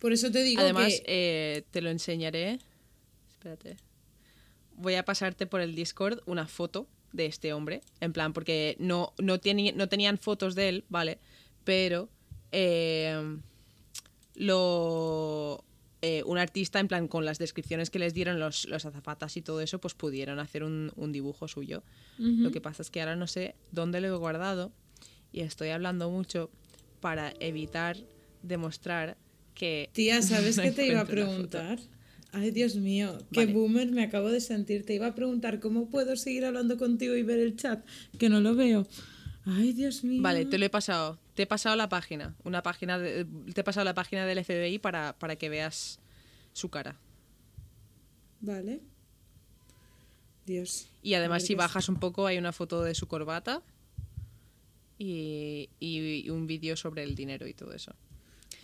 [0.00, 1.04] Por eso te digo además, que...
[1.06, 2.58] eh, te lo enseñaré.
[3.30, 3.76] Espérate.
[4.76, 9.12] Voy a pasarte por el Discord una foto de este hombre, en plan, porque no,
[9.18, 11.18] no, teni- no tenían fotos de él, ¿vale?
[11.64, 12.08] Pero
[12.52, 13.38] eh,
[14.34, 15.64] lo
[16.02, 19.42] eh, un artista, en plan, con las descripciones que les dieron los, los azafatas y
[19.42, 21.82] todo eso, pues pudieron hacer un, un dibujo suyo.
[22.18, 24.72] Lo que pasa es que ahora no sé dónde lo he guardado
[25.32, 26.50] y estoy hablando mucho
[27.00, 27.98] para evitar
[28.42, 29.16] demostrar
[29.60, 29.90] que...
[29.92, 31.78] Tía, ¿sabes no qué te iba a preguntar?
[32.32, 33.52] Ay, Dios mío, qué Vale.
[33.52, 34.86] boomer me acabo de sentir.
[34.86, 37.84] Te iba a preguntar cómo puedo seguir hablando contigo y ver el chat,
[38.18, 38.86] que no lo veo.
[39.44, 40.22] Ay, Dios mío.
[40.22, 41.18] Vale, te lo he pasado.
[41.34, 42.34] Te he pasado la página.
[42.44, 45.98] Una página de- te he pasado la página del FBI para, para que veas
[46.52, 46.96] su cara.
[48.40, 48.80] Vale.
[50.46, 50.88] Dios.
[51.02, 53.62] Y además, si bajas un poco, hay una foto de su corbata
[54.98, 57.92] y, y- y un vídeo sobre el dinero y todo eso.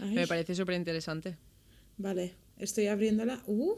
[0.00, 1.37] Ay, Me parece súper interesante.
[1.98, 3.42] Vale, estoy abriéndola.
[3.46, 3.74] Uh.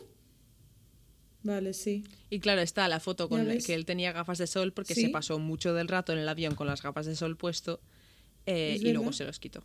[1.45, 2.05] Vale, sí.
[2.31, 3.65] Y claro, está la foto con ves.
[3.67, 5.03] que él tenía gafas de sol porque Sí.
[5.03, 7.81] se pasó mucho del rato en el avión con las gafas de sol puesto
[8.47, 9.63] eh, y luego se los quitó.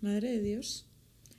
[0.00, 0.86] Madre de Dios.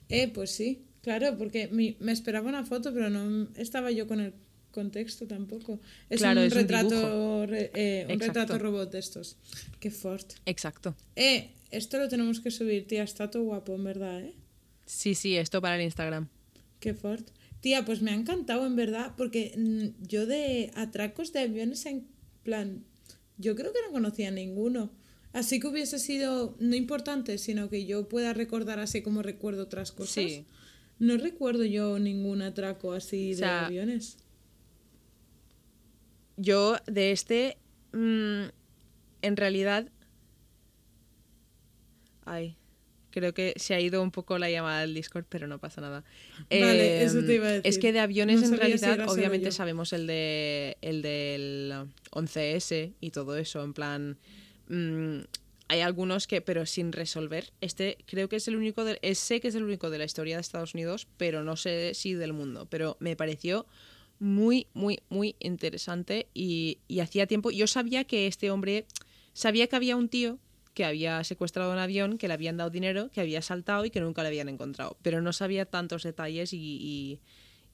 [0.08, 4.20] Eh, pues sí, claro, porque mi- me esperaba una foto, pero no estaba yo con
[4.20, 4.32] el
[4.80, 5.80] contexto tampoco.
[6.10, 9.36] Es Claro, un es retrato, re- eh, un retrato robot de estos.
[9.80, 10.34] Qué fort.
[10.44, 10.94] Exacto.
[11.16, 14.34] Eh, esto lo tenemos que subir, tía, está todo guapo, en verdad, ¿eh?
[14.84, 16.28] Sí, sí, esto para el Instagram.
[16.80, 17.26] Qué fort.
[17.60, 22.06] Tía, pues me ha encantado, en verdad, porque mm, yo de atracos de aviones en
[22.44, 22.84] plan,
[23.38, 24.92] yo creo que no conocía ninguno.
[25.32, 29.90] Así que hubiese sido no importante, sino que yo pueda recordar así como recuerdo otras
[29.92, 30.14] cosas.
[30.24, 30.44] Sí.
[30.98, 34.16] No recuerdo yo ningún atraco así O sea, de aviones.
[36.36, 37.56] Yo de este,
[37.92, 38.44] mm,
[39.22, 39.88] en realidad,
[42.24, 42.56] ay,
[43.10, 46.04] creo que se ha ido un poco la llamada del Discord, pero no pasa nada.
[46.50, 47.66] Vale, Em, eso te iba a decir.
[47.68, 51.72] Es que de aviones No en si realidad, obviamente sabemos el de el del
[52.10, 54.18] 11S y todo eso, en plan,
[54.68, 55.20] mm,
[55.68, 57.52] hay algunos que, pero sin resolver.
[57.60, 60.04] Este creo que es el único, de, es- sé que es el único de la
[60.04, 62.66] historia de Estados Unidos, pero no sé si del mundo.
[62.70, 63.66] Pero me pareció
[64.18, 68.86] muy, muy, muy interesante y, y hacía tiempo, yo sabía que este hombre,
[69.32, 70.38] sabía que había un tío
[70.74, 74.00] que había secuestrado un avión, que le habían dado dinero, que había saltado y que
[74.00, 77.20] nunca le habían encontrado, pero no sabía tantos detalles y,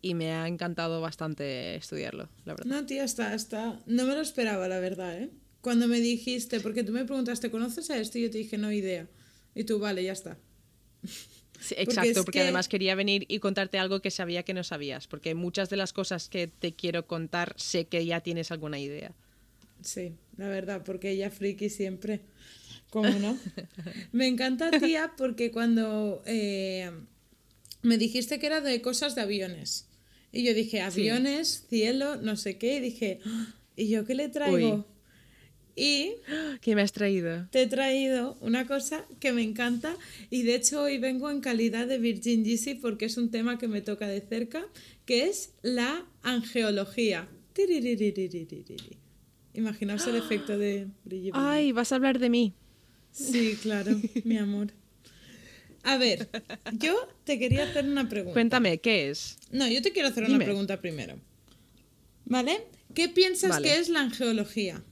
[0.00, 2.66] y- me ha encantado bastante estudiarlo, la verdad.
[2.66, 3.80] No, tía, está, está.
[3.86, 5.30] No me lo esperaba, la verdad, ¿eh?
[5.60, 8.18] Cuando me dijiste, porque tú me preguntaste, ¿conoces a esto?
[8.18, 9.08] Y yo te dije, no idea.
[9.54, 10.38] Y tú, vale, ya está.
[11.62, 15.06] Sí, exacto, porque que- además quería venir y contarte algo que sabía que no sabías,
[15.06, 19.12] porque muchas de las cosas que te quiero contar sé que ya tienes alguna idea.
[19.82, 22.20] Sí, la verdad, porque ella friki siempre.
[22.90, 23.38] ¿Cómo no?
[24.12, 26.90] Me encanta, tía, porque cuando eh,
[27.82, 29.88] me dijiste que era de cosas de aviones.
[30.32, 32.76] Y yo dije, aviones, cielo, no sé qué.
[32.76, 34.76] Y dije, "Ah, ¿y yo qué le traigo?
[34.76, 34.84] Uy.
[35.76, 36.14] Y...
[36.60, 37.46] ¿Qué me has traído?
[37.50, 39.96] Te he traído una cosa que me encanta
[40.30, 43.68] y de hecho hoy vengo en calidad de Virgin Gypsy porque es un tema que
[43.68, 44.64] me toca de cerca,
[45.06, 47.28] que es la angeología.
[49.54, 51.32] Imaginaos el efecto de brillo.
[51.34, 52.54] Ay, vas a hablar de mí.
[53.10, 54.72] Sí, claro, mi amor.
[55.84, 56.28] A ver,
[56.78, 58.34] yo te quería hacer una pregunta.
[58.34, 59.36] Cuéntame, ¿qué es?
[59.50, 61.18] No, yo te quiero hacer una pregunta primero.
[62.24, 62.66] ¿Vale?
[62.94, 64.84] ¿Qué piensas que es la angeología?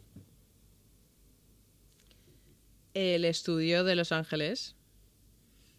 [2.94, 4.74] El estudio de Los Ángeles.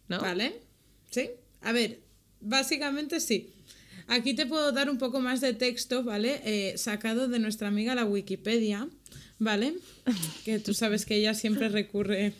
[0.08, 0.20] ¿No?
[0.20, 0.60] ¿Vale?
[1.10, 1.30] ¿Sí?
[1.60, 2.00] A ver,
[2.40, 3.52] básicamente sí.
[4.08, 6.40] Aquí te puedo dar un poco más de texto, ¿vale?
[6.44, 8.88] Eh, sacado de nuestra amiga la Wikipedia,
[9.38, 9.74] ¿vale?
[10.44, 12.34] Que tú sabes que ella siempre recurre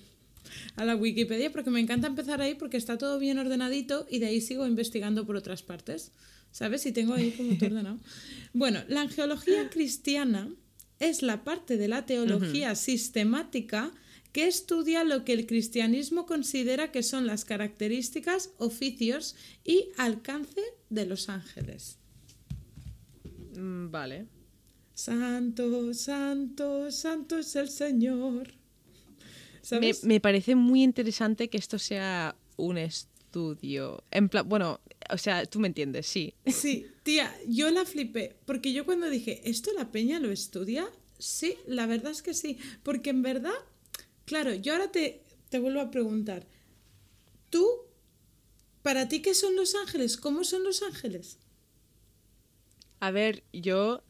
[0.76, 4.26] a la Wikipedia porque me encanta empezar ahí porque está todo bien ordenadito y de
[4.26, 6.12] ahí sigo investigando por otras partes,
[6.50, 6.84] ¿sabes?
[6.86, 7.98] Y tengo ahí como todo ordenado.
[8.54, 10.50] Bueno, la angeología cristiana
[10.98, 13.92] es la parte de la teología sistemática
[14.32, 21.06] que estudia lo que el cristianismo considera que son las características, oficios y alcance de
[21.06, 21.98] los ángeles.
[23.56, 24.26] Mm, Vale.
[24.94, 28.54] Santo, santo, santo es el Señor.
[29.70, 34.04] Me, me parece muy interesante que esto sea un estudio.
[34.10, 36.34] En plan, bueno, o sea, tú me entiendes, sí.
[36.46, 40.86] Sí, tía, yo la flipé, porque yo cuando dije, ¿esto la peña lo estudia?
[41.18, 43.54] Sí, la verdad es que sí, porque en verdad,
[44.24, 46.46] claro, yo ahora te, te vuelvo a preguntar,
[47.50, 47.66] tú,
[48.82, 50.16] para ti, ¿qué son los ángeles?
[50.16, 51.38] ¿Cómo son los ángeles?
[53.00, 54.02] A ver, yo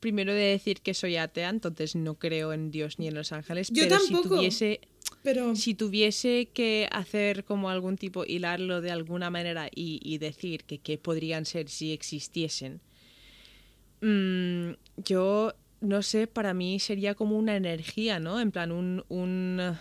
[0.00, 3.70] primero de decir que soy atea, entonces no creo en Dios ni en los ángeles,
[3.70, 4.36] Yo pero si tampoco.
[4.36, 4.80] tuviese
[5.22, 10.64] Pero, si tuviese que hacer como algún tipo, hilarlo de alguna manera y, y decir
[10.64, 12.80] que qué podrían ser si existiesen,
[14.00, 14.72] mm,
[15.04, 18.40] yo no sé, para mí sería como una energía, ¿no?
[18.40, 19.04] En plan, un...
[19.08, 19.76] un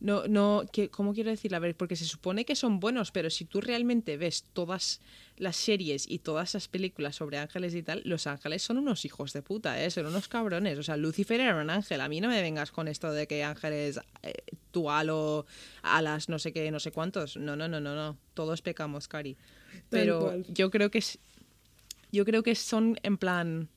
[0.00, 1.58] no, no, que, ¿cómo quiero decirlo?
[1.58, 5.00] A ver, porque se supone que son buenos, pero si tú realmente ves todas
[5.36, 9.32] las series y todas las películas sobre ángeles y tal, los ángeles son unos hijos
[9.32, 9.90] de puta, ¿eh?
[9.92, 10.76] Son unos cabrones.
[10.76, 12.00] O sea, Lucifer era un ángel.
[12.00, 14.34] A mí no me vengas con esto de que ángeles, eh,
[14.72, 15.46] tu halo,
[15.82, 17.36] alas, no sé qué, no sé cuántos.
[17.36, 18.18] No, no, no, no, no.
[18.34, 19.36] Todos pecamos, Cari.
[19.88, 21.20] Pero yo creo que es,
[22.10, 23.68] yo creo que son en plan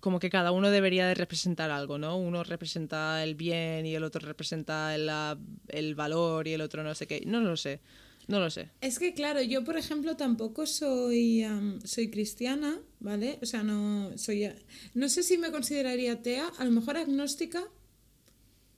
[0.00, 2.16] como que cada uno debería de representar algo, ¿no?
[2.18, 6.82] Uno representa el bien y el otro representa el, la- el valor y el otro
[6.82, 7.22] no sé qué.
[7.26, 7.80] No lo sé,
[8.28, 8.70] no lo sé.
[8.80, 13.38] Es que claro, yo por ejemplo tampoco soy am, soy cristiana, ¿vale?
[13.42, 14.54] O sea, no soy a-
[14.94, 17.62] no sé si me consideraría atea, a lo mejor agnóstica,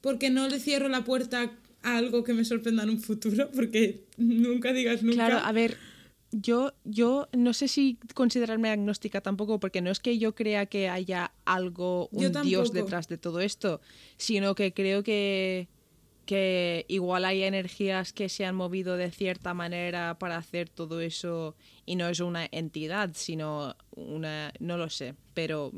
[0.00, 1.50] porque no le cierro la puerta
[1.82, 5.26] a algo que me sorprenda en un futuro, porque nunca digas nunca.
[5.26, 5.76] Claro, a ver,
[6.32, 10.88] yo, yo no sé si considerarme agnóstica tampoco, porque no es que yo crea que
[10.88, 13.80] haya algo, un dios detrás de todo esto,
[14.16, 15.68] sino que creo que,
[16.26, 21.56] que igual hay energías que se han movido de cierta manera para hacer todo eso
[21.86, 25.72] y no es una entidad, sino una, no lo sé, pero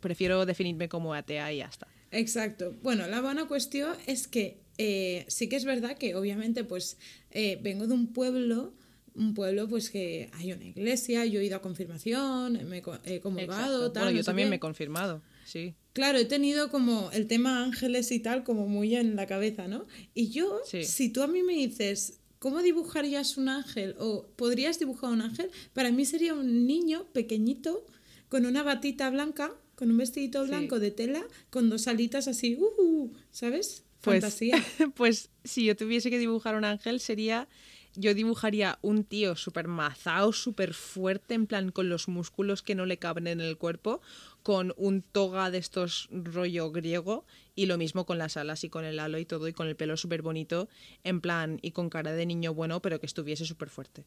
[0.00, 1.86] prefiero definirme como atea y ya está.
[2.10, 2.74] Exacto.
[2.82, 6.98] Bueno, la buena cuestión es que eh, sí que es verdad que obviamente pues
[7.30, 8.74] eh, vengo de un pueblo,
[9.14, 12.98] un pueblo pues que hay una iglesia, yo he ido a confirmación, me he co-
[13.04, 13.92] he comulgado, Exacto.
[13.92, 14.02] tal.
[14.04, 15.74] Bueno, no yo también me he confirmado, sí.
[15.92, 19.86] Claro, he tenido como el tema ángeles y tal como muy en la cabeza, ¿no?
[20.14, 20.84] Y yo, Sí.
[20.84, 23.94] si tú a mí me dices, ¿cómo dibujarías un ángel?
[23.98, 25.50] O ¿podrías dibujar un ángel?
[25.74, 27.84] Para mí sería un niño pequeñito
[28.30, 30.48] con una batita blanca, con un vestidito Sí.
[30.48, 33.84] blanco de tela, con dos alitas así, uh, ¿sabes?
[34.00, 34.54] Pues, Fantasía.
[34.96, 37.46] pues si yo tuviese que dibujar un ángel sería,
[37.94, 42.86] yo dibujaría un tío súper mazao, súper fuerte, en plan con los músculos que no
[42.86, 44.00] le caben en el cuerpo,
[44.42, 47.24] con un toga de estos rollo griego
[47.54, 49.76] y lo mismo con las alas y con el halo y todo y con el
[49.76, 50.68] pelo súper bonito,
[51.04, 54.04] en plan y con cara de niño bueno, pero que estuviese súper fuerte.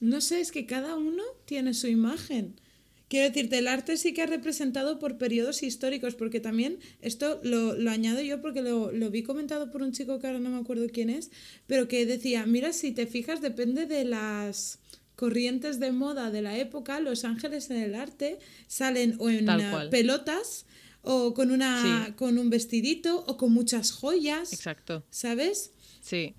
[0.00, 2.60] No sé, es que cada uno tiene su imagen.
[3.08, 7.74] Quiero decirte, el arte sí que ha representado por periodos históricos, porque también esto lo,
[7.74, 10.58] lo añado yo porque lo, lo vi comentado por un chico que ahora no me
[10.58, 11.30] acuerdo quién es,
[11.66, 14.78] pero que decía, mira, si te fijas, depende de las
[15.16, 19.46] corrientes de moda de la época, los ángeles en el arte salen o en
[19.90, 20.66] pelotas
[21.02, 22.12] o con, una, Sí.
[22.12, 25.04] con un vestidito o con muchas joyas, Exacto.
[25.10, 25.72] ¿sabes?
[26.02, 26.34] Sí.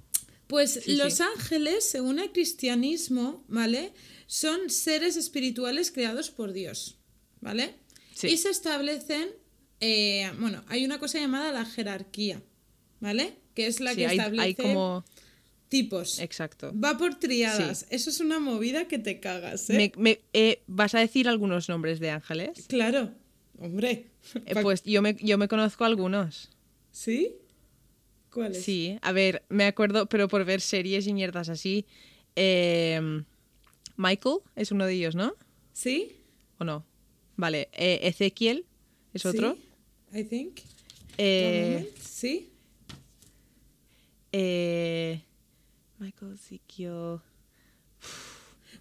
[0.47, 1.23] Pues Sí, los sí.
[1.36, 3.91] ángeles, según el cristianismo, ¿vale?
[4.31, 6.99] Son seres espirituales creados por Dios,
[7.41, 7.73] ¿vale?
[8.13, 8.27] Sí.
[8.27, 9.29] Y se establecen,
[9.79, 12.39] eh, bueno, hay una cosa llamada la jerarquía,
[12.99, 13.33] ¿vale?
[13.55, 15.03] Que es la Sí, que hay, establece hay como...
[15.67, 16.19] tipos.
[16.19, 16.71] Exacto.
[16.79, 17.87] Va por triadas.
[17.89, 19.73] Eso es una movida que te cagas, ¿eh?
[19.73, 22.65] Me- me- eh, ¿Vas a decir algunos nombres de ángeles?
[22.67, 23.11] Claro,
[23.57, 24.11] hombre.
[24.45, 26.51] Eh, pues yo me, yo me conozco algunos.
[26.91, 27.35] ¿Sí?
[28.31, 28.63] ¿Cuáles?
[28.63, 31.87] Sí, a ver, me acuerdo, pero por ver series y mierdas así.
[32.35, 33.23] eh,
[33.99, 35.35] Michael es uno de ellos, ¿no?
[35.73, 36.15] ¿Sí?
[36.57, 36.85] ¿O no?
[37.35, 38.65] Vale, eh, Ezequiel
[39.13, 39.57] es otro.
[40.12, 40.59] Sí, I think.
[41.17, 41.91] Eh.
[42.01, 42.49] ¿Sí?
[44.31, 45.21] eh,
[45.97, 47.19] Michael, Ezequiel.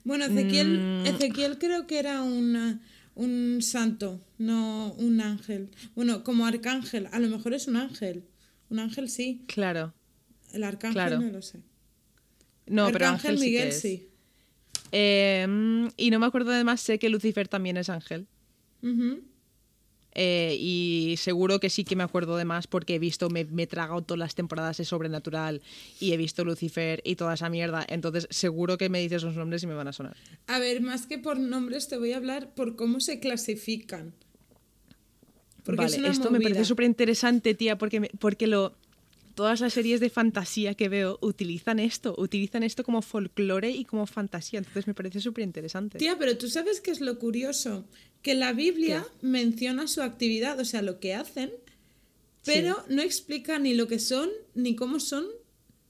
[0.04, 1.06] Bueno, Ezequiel, Mm.
[1.06, 2.80] Ezequiel creo que era una-
[3.14, 5.70] un santo, no un ángel.
[5.96, 8.24] Bueno, como arcángel, a lo mejor es un ángel.
[8.70, 9.94] Un ángel sí, Claro.
[10.52, 11.20] el arcángel Claro.
[11.20, 11.58] no lo sé.
[12.66, 13.80] No, pero arcángel Ángel sí que Miguel es.
[13.80, 14.07] sí.
[14.92, 18.26] Eh, mm, y no me acuerdo además, sé que Lucifer también es ángel.
[20.20, 23.64] Eh, y seguro que sí que me acuerdo de más porque he visto, me, me
[23.64, 25.62] he tragado todas las temporadas de Sobrenatural
[26.00, 27.84] y he visto Lucifer y toda esa mierda.
[27.88, 30.16] Entonces seguro que me dices los nombres y me van a sonar.
[30.48, 34.12] A ver, más que por nombres te voy a hablar por cómo se clasifican.
[35.62, 38.74] Porque vale, es esto me parece súper interesante, tía, porque, me- porque lo,
[39.38, 44.04] todas las series de fantasía que veo utilizan esto, utilizan esto como folclore y como
[44.04, 44.58] fantasía.
[44.58, 45.96] Entonces me parece súper interesante.
[45.96, 47.84] Tía, pero tú sabes qué es lo curioso,
[48.20, 51.52] que la Biblia menciona su actividad, o sea, lo que hacen,
[52.44, 55.24] pero no explica ni lo que son ni cómo son,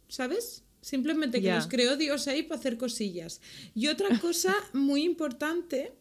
[0.08, 0.62] ¿sabes?
[0.82, 3.40] Simplemente que los creó Dios ahí para hacer cosillas.
[3.74, 5.92] Y otra cosa muy importante,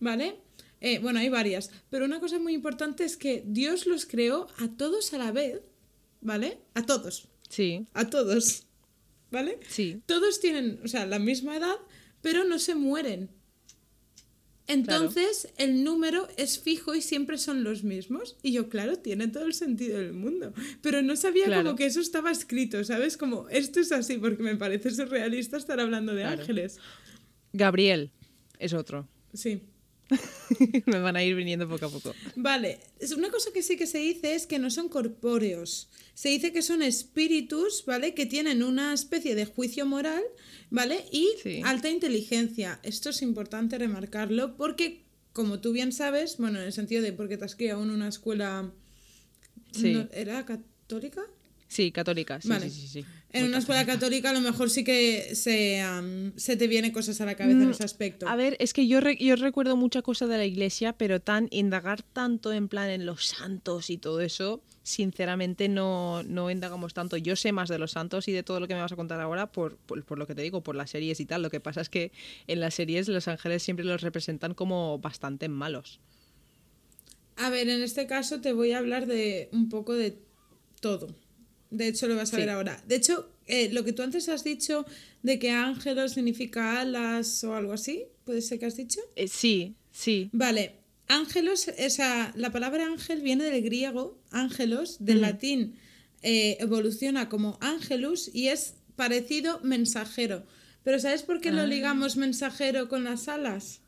[0.00, 0.36] ¿vale?
[0.82, 4.68] Eh, bueno, hay varias, pero una cosa muy importante es que Dios los creó a
[4.68, 5.62] todos a la vez,
[6.26, 6.58] ¿vale?
[6.74, 8.66] A todos, Sí, a todos,
[9.30, 9.60] ¿vale?
[9.68, 10.02] sí.
[10.06, 11.76] Todos tienen, o sea, la misma edad,
[12.20, 13.30] pero no se mueren.
[14.68, 18.36] Entonces, el número es fijo y siempre son los mismos.
[18.42, 20.52] Y yo, claro, tiene todo el sentido del mundo.
[20.82, 21.62] Pero no sabía Claro.
[21.62, 23.16] como que eso estaba escrito, ¿sabes?
[23.16, 26.40] Como, esto es así, porque me parece surrealista estar hablando de Claro.
[26.40, 26.78] ángeles.
[27.52, 28.10] Gabriel
[28.58, 29.08] es otro.
[29.32, 29.62] Sí.
[30.86, 32.14] me van a ir viniendo poco a poco.
[32.36, 35.88] Vale, es una cosa que sí que se dice es que no son corpóreos.
[36.14, 38.14] Se dice que son espíritus, ¿vale?
[38.14, 40.22] Que tienen una especie de juicio moral,
[40.70, 41.04] ¿vale?
[41.10, 41.60] Y Sí.
[41.64, 42.78] alta inteligencia.
[42.82, 47.36] Esto es importante remarcarlo porque, como tú bien sabes, bueno, en el sentido de porque
[47.36, 48.72] te has criado en una escuela...
[49.72, 49.92] Sí.
[49.92, 51.22] no- ¿Era católica?
[51.68, 52.70] Sí, católica, sí, Vale.
[52.70, 53.04] sí, sí, sí.
[53.38, 57.20] En una escuela católica a lo mejor sí que se, am, se te vienen cosas
[57.20, 58.28] a la cabeza en ese aspecto.
[58.28, 61.48] A ver, es que yo, re- yo recuerdo mucha cosa de la iglesia, pero tan
[61.50, 67.16] indagar tanto en plan en los santos y todo eso, sinceramente no, no indagamos tanto.
[67.16, 69.20] Yo sé más de los santos y de todo lo que me vas a contar
[69.20, 71.42] ahora por, por, por lo que te digo, por las series y tal.
[71.42, 72.12] Lo que pasa es que
[72.46, 76.00] en las series los ángeles siempre los representan como bastante malos.
[77.36, 80.18] A ver, en este caso te voy a hablar de un poco de
[80.80, 81.08] todo.
[81.70, 82.42] De hecho, lo vas a Sí.
[82.42, 82.82] ver ahora.
[82.86, 84.86] De hecho, eh, lo que tú antes has dicho
[85.22, 89.00] de que ángelos significa alas o algo así, ¿puede ser que has dicho?
[89.16, 90.28] Eh, sí, sí.
[90.32, 90.76] Vale,
[91.08, 95.26] ángelos, o sea, la palabra ángel viene del griego, ángelos, del Ujú.
[95.26, 95.76] latín
[96.22, 100.44] eh, evoluciona como ángelus y es parecido mensajero.
[100.82, 101.66] Pero ¿sabes por qué lo Ah.
[101.66, 103.80] ligamos mensajero con las alas?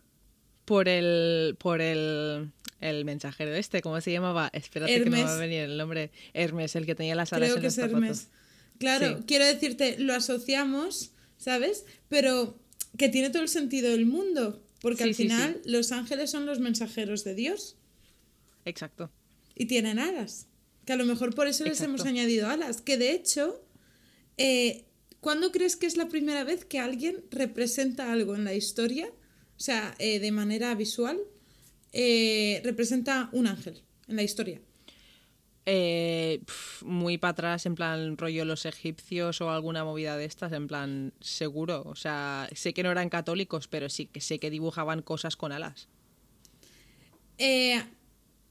[0.64, 4.50] Por el, por el, el mensajero este, ¿cómo se llamaba?
[4.52, 6.10] Espérate que no me va a venir el nombre.
[6.34, 8.02] Hermes, el que tenía las alas Creo en que los es zapatos.
[8.02, 8.28] Hermes.
[8.78, 9.24] Claro, Sí.
[9.26, 11.84] quiero decirte, lo asociamos, ¿sabes?
[12.08, 12.58] Pero
[12.96, 15.22] que tiene todo el sentido del mundo, porque Sí, al sí.
[15.24, 17.76] final los ángeles son los mensajeros de Dios
[18.64, 19.10] Exacto.
[19.54, 20.46] y tienen alas.
[20.84, 22.80] Que a lo mejor por eso les hemos añadido alas.
[22.80, 23.62] Que de hecho,
[24.36, 24.84] eh,
[25.20, 29.08] ¿cuándo crees que es la primera vez que alguien representa algo en la historia?
[29.56, 31.18] O sea, eh, de manera visual,
[31.92, 34.60] eh, representa un ángel en la historia.
[35.70, 40.52] Eh, pf, muy para atrás, en plan rollo los egipcios o alguna movida de estas,
[40.52, 41.82] en plan seguro.
[41.84, 45.52] O sea, sé que no eran católicos, pero sí que sé que dibujaban cosas con
[45.52, 45.88] alas.
[47.36, 47.82] Eh,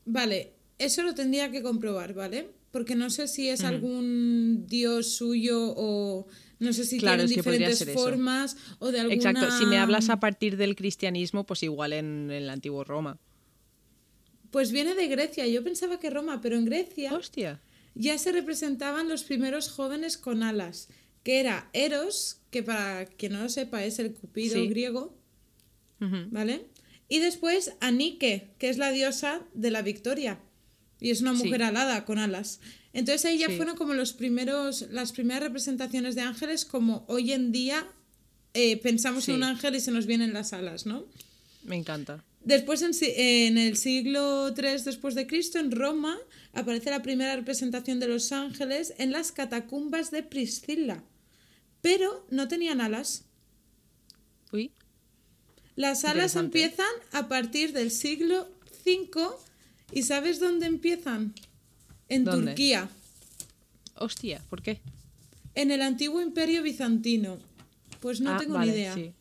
[0.05, 2.51] vale, eso lo tendría que comprobar, ¿vale?
[2.71, 6.27] Porque no sé si es algún dios suyo o
[6.59, 7.93] no sé si Claro, tienen diferentes eso.
[7.93, 9.15] formas o de alguna...
[9.15, 13.19] Exacto, si me hablas a partir del cristianismo, pues igual en, el antiguo Roma.
[14.58, 17.62] Pues viene de Grecia, yo pensaba que Roma, pero en Grecia Hostia.
[17.93, 20.89] ya se representaban los primeros jóvenes con alas,
[21.22, 24.68] que era Eros, que para quien no lo sepa es el cupido Sí.
[24.68, 25.16] griego.
[25.99, 26.66] ¿vale?
[27.08, 30.39] Y después Anike, que es la diosa de la victoria.
[30.99, 31.43] Y es una Sí.
[31.43, 32.60] mujer alada con alas.
[32.93, 33.58] Entonces ahí ya Sí.
[33.58, 37.86] fueron como los primeros, las primeras representaciones de ángeles, como hoy en día
[38.55, 41.05] eh, pensamos en un ángel y se nos vienen las alas, ¿no?
[41.64, 42.24] Me encanta.
[42.47, 46.17] Después, en, el siglo III después de Cristo, en Roma,
[46.53, 51.03] aparece la primera representación de los ángeles en las catacumbas de Priscila.
[51.81, 53.25] Pero no tenían alas.
[54.53, 54.71] Uy.
[55.75, 58.49] Las alas empiezan a partir del siglo
[58.85, 59.27] V.
[59.91, 61.33] ¿Y sabes dónde empiezan?
[62.07, 62.51] En ¿Dónde?
[62.51, 62.89] Turquía,
[63.95, 64.79] Hostia, ¿por qué?
[65.53, 67.39] en el antiguo imperio bizantino.
[67.99, 68.93] Pues no Ah, tengo vale, ni idea.
[68.93, 69.11] sí.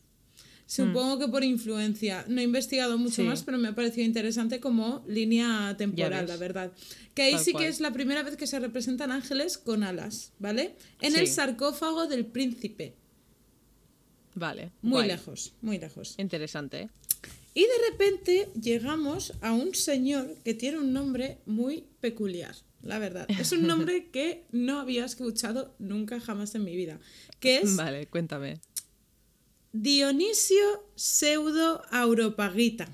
[0.69, 2.25] Supongo que por influencia.
[2.29, 3.23] No he investigado mucho Sí.
[3.23, 6.73] más, pero me ha parecido interesante como línea temporal, la verdad.
[7.15, 7.65] Que ahí Tal sí cual.
[7.65, 10.75] que es la primera vez que se representan ángeles con alas, ¿vale?
[11.01, 11.21] En Sí.
[11.21, 12.95] el sarcófago del príncipe.
[14.35, 14.73] Vale.
[14.83, 15.09] Muy guay.
[15.09, 16.15] lejos, muy lejos.
[16.19, 16.89] Interesante, ¿eh?
[17.55, 23.27] Y de repente llegamos a un señor que tiene un nombre muy peculiar, la verdad.
[23.31, 26.99] Es un nombre que no había escuchado nunca jamás en mi vida.
[27.41, 28.61] Que es Vale, cuéntame.
[29.83, 32.89] Dionisio Pseudo Auropagita.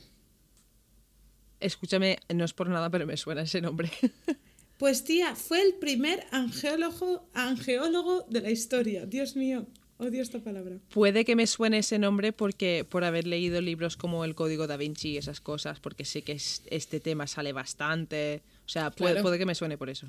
[1.61, 3.91] Escúchame, no es por nada, pero me suena ese nombre.
[4.79, 9.07] Pues tía, fue el primer angeólogo, angeólogo de la historia.
[9.07, 9.65] Dios mío,
[9.99, 10.79] odio esta palabra.
[10.93, 14.77] Puede que me suene ese nombre porque por haber leído libros como El Código da
[14.77, 18.43] Vinci y esas cosas, porque sé que es- este tema sale bastante.
[18.67, 19.23] O sea, puede, Claro.
[19.23, 20.09] puede que me suene por eso.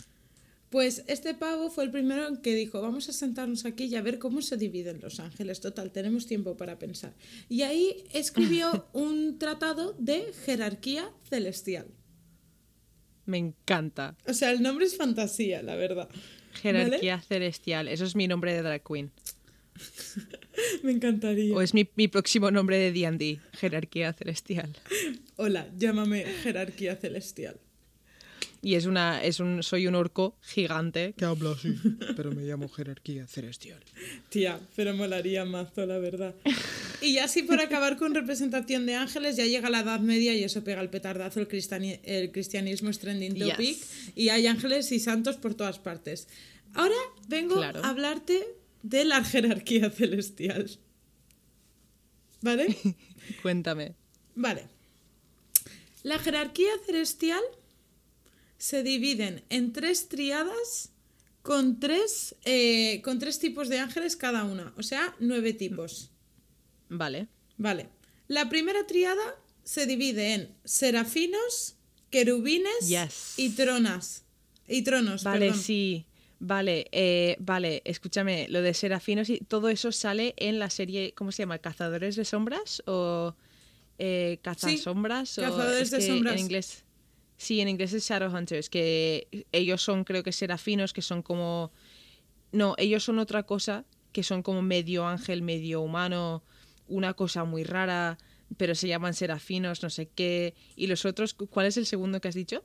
[0.73, 4.01] Pues este pavo fue el primero en que dijo, vamos a sentarnos aquí y a
[4.01, 5.61] ver cómo se dividen los ángeles.
[5.61, 7.13] Total, tenemos tiempo para pensar.
[7.47, 11.85] Y ahí escribió un tratado de jerarquía celestial.
[13.27, 14.17] Me encanta.
[14.25, 16.09] O sea, el nombre es fantasía, la verdad.
[16.53, 17.87] Jerarquía celestial.
[17.87, 19.11] Eso es mi nombre de drag queen.
[20.81, 21.55] Me encantaría.
[21.55, 23.39] O es mi, mi próximo nombre de D&D.
[23.59, 24.75] Jerarquía celestial.
[25.35, 27.59] Hola, llámame jerarquía celestial.
[28.65, 31.13] Y es una, es un, soy un orco gigante.
[31.17, 31.75] que hablo así,
[32.15, 33.83] pero me llamo jerarquía celestial.
[34.29, 36.33] Tía, pero molaría mazo, la verdad.
[37.01, 40.45] Y ya así por acabar con representación de ángeles, ya llega la Edad Media y
[40.45, 43.49] eso pega el petardazo, el, cristiani- el cristianismo es trending Yes.
[43.49, 43.77] topic
[44.15, 46.29] y hay ángeles y santos por todas partes.
[46.73, 46.95] Ahora
[47.27, 47.83] vengo Claro.
[47.83, 48.47] a hablarte
[48.81, 50.69] de la jerarquía celestial.
[52.41, 52.75] ¿Vale?
[53.41, 53.93] Cuéntame.
[54.35, 54.67] Vale.
[56.03, 57.41] La jerarquía celestial
[58.63, 60.93] se dividen en tres triadas
[61.41, 66.11] con tres, eh, con tres tipos de ángeles cada una, o sea, nueve tipos.
[66.87, 67.27] Vale.
[67.57, 67.89] Vale.
[68.29, 69.21] La primera triada
[69.65, 71.75] se divide en serafinos,
[72.09, 73.33] querubines Yes.
[73.35, 74.23] y tronas.
[74.65, 75.61] Y tronos, Vale, perdón.
[75.61, 76.05] sí.
[76.39, 81.33] Vale, eh, vale, escúchame, lo de Serafinos y todo eso sale en la serie, ¿cómo
[81.33, 81.57] se llama?
[81.59, 82.81] ¿Cazadores de sombras?
[82.85, 83.35] ¿O
[83.99, 85.37] eh, Cazasombras?
[85.37, 86.33] o, Cazadores es de que Sombras.
[86.35, 86.82] En inglés.
[87.43, 91.73] Sí, en inglés es Shadowhunters, que ellos son, creo que serafinos, que son como.
[92.53, 93.83] No, ellos son otra cosa,
[94.13, 96.41] que son como medio ángel, medio humano,
[96.87, 98.17] una cosa muy rara,
[98.55, 100.53] pero se llaman serafinos, no sé qué.
[100.77, 101.33] ¿Y los otros?
[101.33, 102.63] ¿Cuál es el segundo que has dicho?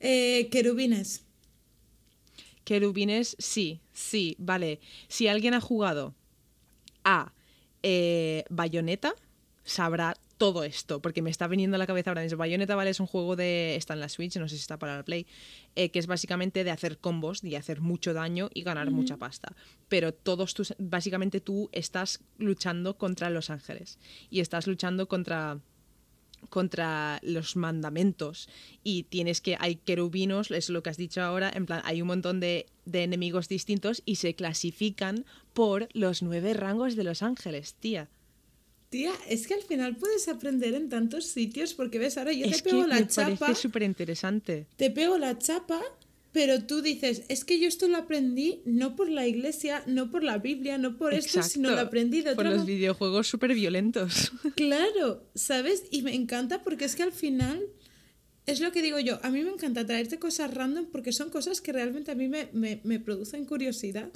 [0.00, 1.26] Eh, querubines.
[2.64, 4.80] Querubines, sí, sí, vale.
[5.08, 6.14] Si alguien ha jugado
[7.04, 7.34] a
[7.82, 9.14] eh, Bayonetta,
[9.64, 12.38] sabrá todo esto, porque me está viniendo a la cabeza ahora mismo.
[12.38, 13.74] Bayonetta, vale, es un juego de.
[13.76, 15.26] Está en la Switch, no sé si está para la Play,
[15.74, 19.54] eh, que es básicamente de hacer combos y hacer mucho daño y ganar mucha pasta.
[19.88, 20.74] Pero todos tus.
[20.78, 23.98] Básicamente tú estás luchando contra los ángeles
[24.30, 25.58] y estás luchando contra
[26.50, 28.48] contra los mandamentos
[28.84, 32.06] y tienes que hay querubinos es lo que has dicho ahora en plan hay un
[32.06, 37.74] montón de, de enemigos distintos y se clasifican por los nueve rangos de los ángeles
[37.74, 38.08] tía
[38.90, 42.56] Tía, es que al final puedes aprender en tantos sitios porque ves, ahora yo es
[42.58, 45.80] te que pego la me chapa, parece súper interesante te pego la chapa,
[46.32, 50.22] pero tú dices, es que yo esto lo aprendí no por la iglesia, no por
[50.24, 55.22] la Biblia, no por esto, sino lo aprendí de por los videojuegos súper violentos Claro,
[55.34, 55.84] ¿sabes?
[55.90, 57.62] Y me encanta porque es que al final
[58.46, 59.18] es lo que digo yo.
[59.22, 62.48] A mí me encanta traerte cosas random porque son cosas que realmente a mí me,
[62.54, 64.08] me- me producen curiosidad.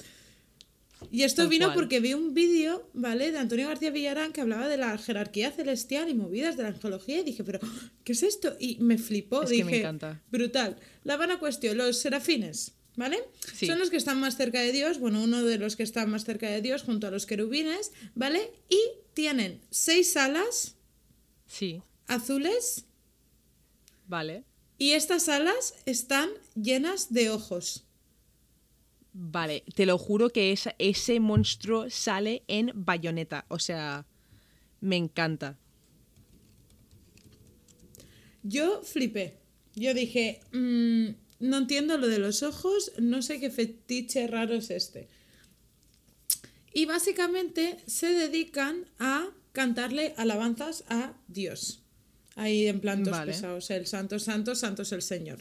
[1.11, 1.75] Y esto Tal vino cual.
[1.75, 3.31] porque vi un vídeo, ¿vale?
[3.31, 7.19] De Antonio García Villarán que hablaba de la jerarquía celestial y movidas de la angelología
[7.19, 7.59] y dije, pero
[8.03, 8.55] ¿qué es esto?
[8.59, 9.43] Y me flipó.
[9.43, 10.21] Es que dije, me encanta.
[10.31, 10.77] brutal.
[11.03, 13.17] La vana cuestión, los serafines, ¿vale?
[13.53, 13.67] Sí.
[13.67, 16.25] Son los que están más cerca de Dios, bueno, uno de los que están más
[16.25, 18.51] cerca de Dios junto a los querubines, ¿vale?
[18.69, 18.79] Y
[19.13, 20.75] tienen seis alas
[21.47, 22.85] sí azules
[24.07, 24.43] vale
[24.77, 27.85] y estas alas están llenas de ojos.
[29.13, 34.05] Vale te lo juro que esa- ese monstruo sale en Bayonetta o sea
[34.81, 35.57] me encanta
[38.43, 39.37] Yo flipé.
[39.75, 44.69] Yo dije, "Mm, no entiendo lo de los ojos, no sé qué fetiche raro es
[44.69, 45.07] este.
[46.73, 51.83] Y básicamente se dedican a cantarle alabanzas a Dios.
[52.35, 53.31] Ahí en plantos Vale.
[53.31, 55.39] pesados, el santo, santo, santo es el Señor.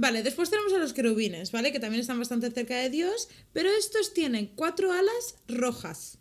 [0.00, 1.72] Vale, después tenemos a los querubines, ¿vale?
[1.72, 6.18] Que también están bastante cerca de Dios, pero estos tienen cuatro alas rojas.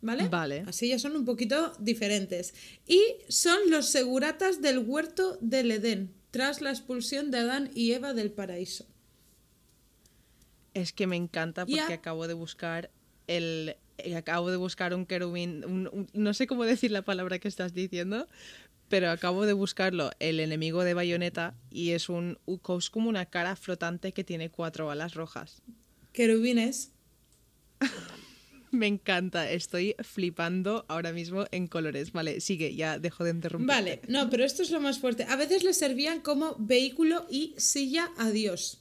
[0.00, 0.28] ¿Vale?
[0.28, 0.64] Vale.
[0.66, 2.54] Así ya son un poquito diferentes.
[2.86, 8.14] Y son los seguratas del huerto del Edén, tras la expulsión de Adán y Eva
[8.14, 8.86] del paraíso.
[10.72, 12.90] Es que me encanta porque acabo de buscar
[13.26, 13.76] el.
[13.98, 15.64] eh, Acabo de buscar un querubín.
[15.64, 18.26] un- un- no sé cómo decir la palabra que estás diciendo,
[18.94, 22.38] pero acabo de buscarlo, el enemigo de Bayonetta, y es un.
[22.78, 25.62] es como una cara flotante que tiene cuatro alas rojas.
[26.12, 26.92] Querubines.
[28.70, 32.12] Me encanta, estoy flipando ahora mismo en colores.
[32.12, 33.66] Vale, sigue, ya dejo de interrumpir.
[33.66, 35.24] Vale, no, pero esto es lo más fuerte.
[35.24, 38.80] A veces les servían como vehículo y silla a Dios.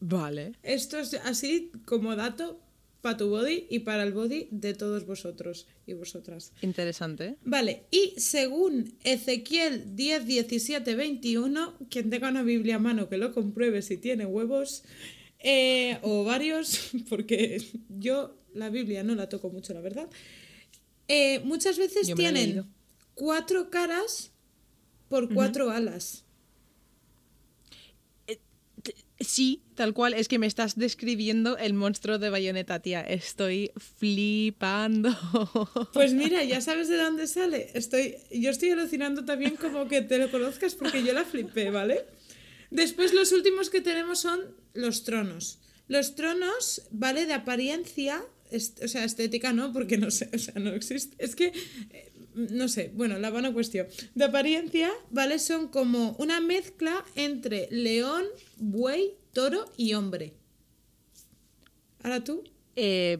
[0.00, 0.52] Vale.
[0.62, 2.60] Esto es así como dato
[3.04, 6.52] para tu body y para el body de todos vosotros y vosotras.
[6.62, 7.36] Interesante.
[7.44, 13.34] Vale, y según Ezequiel 10, 17, 21, quien tenga una Biblia a mano que lo
[13.34, 14.84] compruebe si tiene huevos,
[15.38, 20.08] eh, o varios, porque yo la Biblia no la toco mucho, la verdad.
[21.08, 22.64] eh, muchas veces tienen
[23.14, 24.32] cuatro caras
[25.10, 26.23] por cuatro alas.
[29.24, 33.00] Sí, tal cual, es que me estás describiendo el monstruo de Bayonetta, tía.
[33.00, 35.16] Estoy flipando.
[35.92, 37.70] Pues mira, ya sabes de dónde sale.
[37.74, 42.04] Estoy, yo estoy alucinando también como que te lo conozcas porque yo la flipé, ¿vale?
[42.70, 44.40] Después los últimos que tenemos son
[44.74, 45.60] los tronos.
[45.88, 47.26] Los tronos, ¿vale?
[47.26, 48.24] De apariencia,
[48.82, 51.16] o sea, estética no, porque no sé, o sea, no existe.
[51.18, 51.52] Es que,
[51.90, 53.86] eh, no sé, bueno, la vana cuestión.
[54.14, 55.38] De apariencia, ¿vale?
[55.38, 58.24] Son como una mezcla entre león,
[58.56, 60.34] buey, toro y hombre.
[62.02, 62.44] Ahora tú.
[62.76, 63.18] Eh,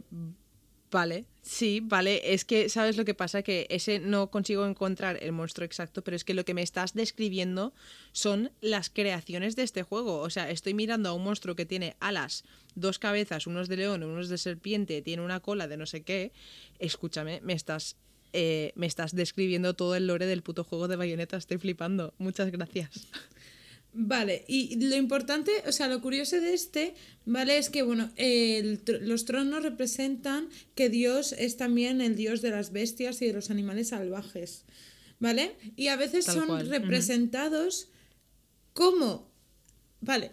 [0.91, 2.35] vale, sí, vale.
[2.35, 3.43] Es que, ¿sabes lo que pasa?
[3.43, 6.95] Que ese no consigo encontrar el monstruo exacto, pero es que lo que me estás
[6.95, 7.73] describiendo
[8.13, 10.19] son las creaciones de este juego.
[10.19, 12.45] O sea, estoy mirando a un monstruo que tiene alas,
[12.75, 16.33] dos cabezas, unos de león, unos de serpiente, tiene una cola de no sé qué.
[16.79, 17.97] Escúchame, me estás.
[18.37, 22.13] Eh, me estás describiendo todo el lore del puto juego de Bayonetta, estoy flipando.
[22.19, 22.91] Muchas gracias.
[23.97, 27.59] Vale, y lo importante, o sea, lo curioso de este, ¿vale?
[27.59, 32.73] Es que, bueno, el los tronos representan que Dios es también el Dios de las
[32.73, 34.65] bestias y de los animales salvajes,
[35.21, 35.57] ¿vale?
[35.77, 37.89] Y a veces Tal son cual, representados
[38.73, 39.31] como,
[40.01, 40.33] vale,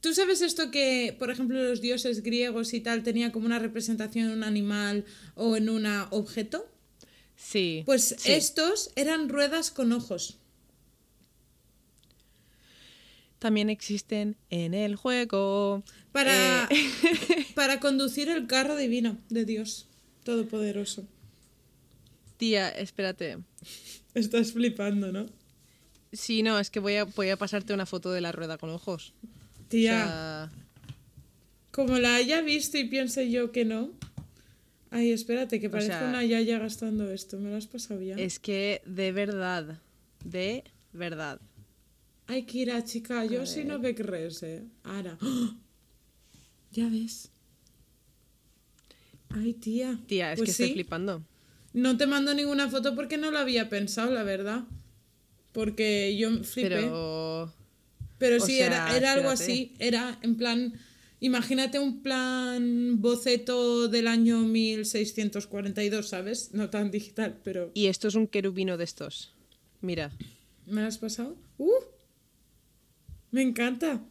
[0.00, 3.58] tú ¿Tú sabes esto que, por ejemplo, los dioses griegos y tal tenía como una
[3.58, 5.04] representación en un animal
[5.36, 6.68] o en un objeto?
[7.40, 7.82] Sí.
[7.86, 8.32] Pues sí.
[8.32, 10.38] estos eran ruedas con ojos.
[13.38, 15.84] También existen en el juego.
[16.12, 19.86] Para, Eh, para conducir el carro divino de Dios
[20.24, 21.06] Todopoderoso.
[22.36, 23.38] Tía, espérate.
[24.14, 25.26] Estás flipando, ¿no?
[26.12, 28.70] Sí, no, es que voy a, voy a pasarte una foto de la rueda con
[28.70, 29.12] ojos.
[29.24, 30.52] O Tía, sea,
[31.70, 33.90] como la haya visto y piense yo que no.
[34.90, 37.38] Ay, espérate, que parece sea, una yaya gastando esto.
[37.38, 38.16] ¿Me lo has pasado ya?
[38.16, 39.80] es que de verdad,
[40.24, 41.40] de verdad.
[42.26, 44.64] Ay, Kira, chica, yo sí no ve res, eh.
[44.84, 45.16] Ara.
[45.22, 45.54] ¡Oh!
[46.72, 47.30] Ya ves.
[49.30, 49.98] Ay, tía.
[50.06, 50.72] Tía, es Pues que estoy sí.
[50.74, 51.22] flipando.
[51.72, 54.64] No te mando ninguna foto porque no lo había pensado, la verdad.
[55.52, 56.68] Porque yo flipé.
[56.68, 57.52] Pero,
[58.18, 59.74] Pero o sí, sea, era, era algo así.
[59.78, 60.74] Era en plan.
[61.20, 66.54] Imagínate un plan boceto del año 1642, ¿sabes?
[66.54, 67.72] No tan digital, pero.
[67.74, 69.34] Y esto es un querubino de estos.
[69.80, 70.12] Mira.
[70.66, 71.36] ¿Me lo has pasado?
[71.56, 71.70] ¡Uh!
[73.30, 74.04] Me encanta.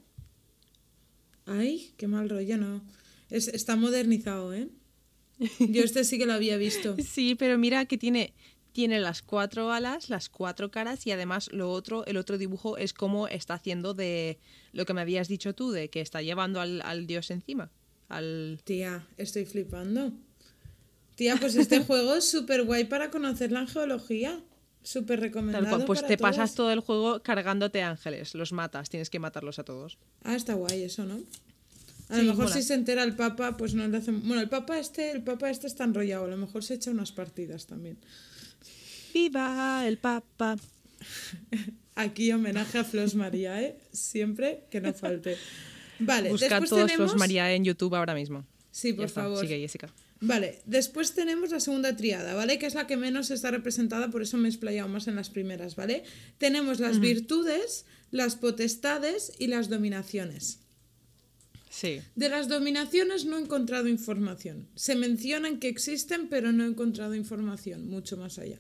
[1.45, 2.83] Ay, qué mal rollo, no.
[3.29, 4.67] Es, está modernizado, ¿eh?
[5.59, 6.95] Yo este sí que lo había visto.
[7.03, 8.33] Sí, pero mira que tiene,
[8.77, 12.93] tiene las cuatro alas, las cuatro caras y además lo otro, el otro dibujo es
[12.93, 14.37] como está haciendo de
[14.71, 17.71] lo que me habías dicho tú, de que está llevando al, al dios encima.
[18.07, 18.61] Al...
[18.65, 20.11] Tía, estoy flipando.
[21.15, 24.39] Tía, pues este juego es súper guay para conocer la geología.
[24.83, 25.63] Súper recomendado.
[25.63, 29.17] Tal cual, pues para te pasas todo el juego cargándote ángeles, los matas, tienes que
[29.17, 29.97] matarlos a todos.
[30.21, 31.15] Ah, está guay eso, ¿no?
[32.09, 32.55] A Sí, lo mejor mola.
[32.55, 34.21] si se entera el Papa, pues no le hacen...
[34.27, 36.25] Bueno, el Papa este, el Papa este está enrollado.
[36.25, 37.97] A lo mejor se echa unas partidas también.
[39.17, 40.57] ¡Viva el Papa!
[41.95, 43.75] Aquí homenaje a Flos María, ¿eh?
[43.91, 45.37] Siempre que no falte.
[45.97, 47.13] Vale, Busca todos tenemos...
[47.13, 48.45] los María en YouTube ahora mismo.
[48.71, 49.41] Sí, Ya por está, favor.
[49.41, 49.91] Sigue, Jessica.
[50.21, 52.59] Vale, después tenemos la segunda triada, ¿vale?
[52.59, 55.31] Que es la que menos está representada, por eso me he explayado más en las
[55.31, 56.03] primeras, ¿vale?
[56.37, 60.59] Tenemos las virtudes, las potestades y las dominaciones.
[61.71, 62.01] Sí.
[62.15, 64.67] De las dominaciones no he encontrado información.
[64.75, 68.59] Se mencionan que existen, pero no he encontrado información, mucho más allá.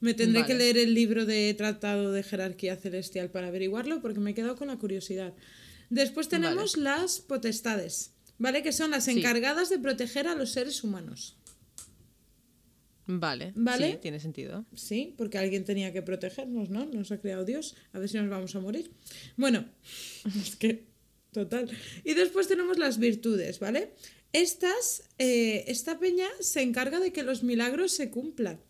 [0.00, 4.30] Me tendré que leer el libro de Tratado de Jerarquía Celestial para averiguarlo, porque me
[4.30, 5.34] he quedado con la curiosidad.
[5.90, 8.62] Después tenemos las potestades, ¿vale?
[8.62, 9.10] Que son las Sí.
[9.12, 11.36] encargadas de proteger a los seres humanos.
[13.06, 13.52] Vale.
[13.56, 13.92] Vale.
[13.92, 14.64] Sí, tiene sentido.
[14.74, 16.86] Sí, porque alguien tenía que protegernos, ¿no?
[16.86, 17.74] Nos ha creado Dios.
[17.92, 18.90] A ver si nos vamos a morir.
[19.36, 19.64] Bueno,
[20.40, 20.84] es que,
[21.32, 21.68] total.
[22.04, 23.94] Y después tenemos las virtudes, ¿vale?
[24.32, 28.60] Estas, eh, esta peña se encarga de que los milagros se cumplan.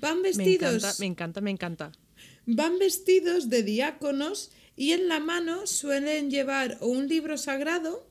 [0.00, 1.92] Van Me vestidos, encanta, me encanta, me encanta.
[2.46, 8.08] van vestidos de diáconos y en la mano suelen llevar o un libro sagrado,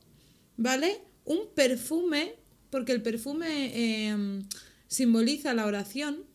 [0.57, 1.01] ¿vale?
[1.23, 2.35] Un perfume,
[2.69, 4.41] porque el perfume eh,
[4.87, 6.25] simboliza la oración,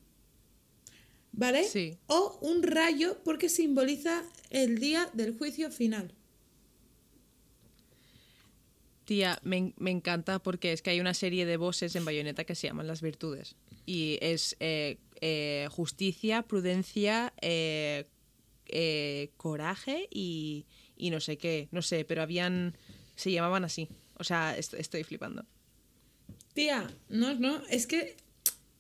[1.33, 1.65] ¿vale?
[1.65, 1.99] Sí.
[2.07, 6.15] O un rayo porque simboliza el día del juicio final.
[9.05, 12.55] Tía, me, me encanta porque es que hay una serie de bosses en Bayonetta que
[12.55, 13.57] se llaman las virtudes.
[13.85, 18.07] Y es eh, eh, justicia, prudencia, eh,
[18.67, 20.67] eh, coraje y,
[20.99, 21.69] no sé qué.
[21.71, 22.77] No sé, pero habían.
[23.15, 23.89] Se llamaban así.
[24.19, 25.47] O sea, est- estoy flipando.
[26.55, 28.17] Tía, no, no, es que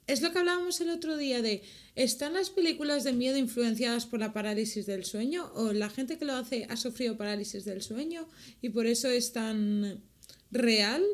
[0.08, 1.62] es lo que hablábamos el otro día de,
[1.94, 5.50] ¿están las películas de miedo influenciadas por la parálisis del sueño?
[5.54, 8.28] ¿O la gente que lo hace ha sufrido parálisis del sueño
[8.60, 10.02] y por eso es tan
[10.50, 11.04] real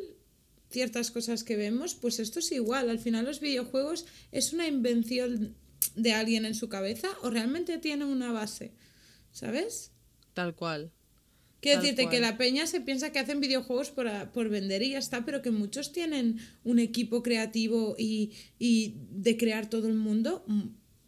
[0.70, 1.94] ciertas cosas que vemos?
[1.94, 5.54] Pues esto es igual, al final los videojuegos es una invención
[5.96, 8.72] de alguien en su cabeza o realmente tiene una base,
[9.32, 9.90] ¿sabes?
[10.34, 10.92] Tal cual.
[11.60, 14.90] Quiero decirte que la peña se piensa que hacen videojuegos por, a- por vender y
[14.90, 19.94] ya está, pero que muchos tienen un equipo creativo y, y de crear todo el
[19.94, 20.62] mundo mm,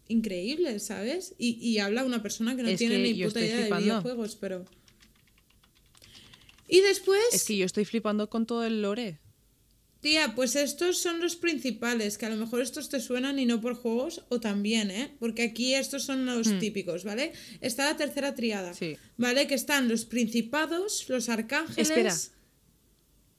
[0.08, 1.34] increíble, ¿sabes?
[1.38, 4.34] Y, y habla una persona que no Es tiene que ni puta idea de videojuegos,
[4.34, 4.64] pero...
[6.66, 9.18] Y después, Es que yo estoy flipando con todo el lore.
[10.00, 13.60] Tía, pues estos son los principales, que a lo mejor estos te suenan y no
[13.60, 15.12] por juegos, o también, ¿eh?
[15.18, 17.32] Porque aquí estos son los típicos, ¿vale?
[17.60, 18.74] Está la tercera triada, Hmm.
[18.74, 18.96] Sí.
[19.16, 19.46] ¿vale?
[19.46, 21.90] Que están los principados, los arcángeles...
[21.90, 22.14] Espera.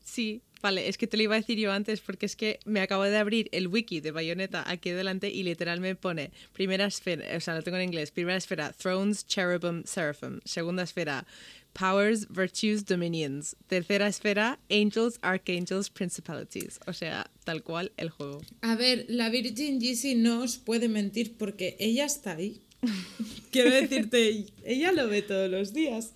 [0.03, 2.82] Sí, vale, es que te lo iba a decir yo antes porque es que me
[2.82, 7.38] acabo de abrir el wiki de Bayonetta aquí delante y literal me pone primera esfera,
[7.38, 11.26] o sea, lo tengo en inglés, primera esfera, Thrones, Cherubim, Seraphim, segunda esfera,
[11.74, 18.41] Powers, Virtues, Dominions, tercera esfera, Angels, Archangels, Principalities, o sea, tal cual el juego.
[18.61, 22.61] A ver, la Virgin Yeezy no os puede mentir porque ella está ahí.
[23.51, 26.13] quiero decirte, ella lo ve todos los días.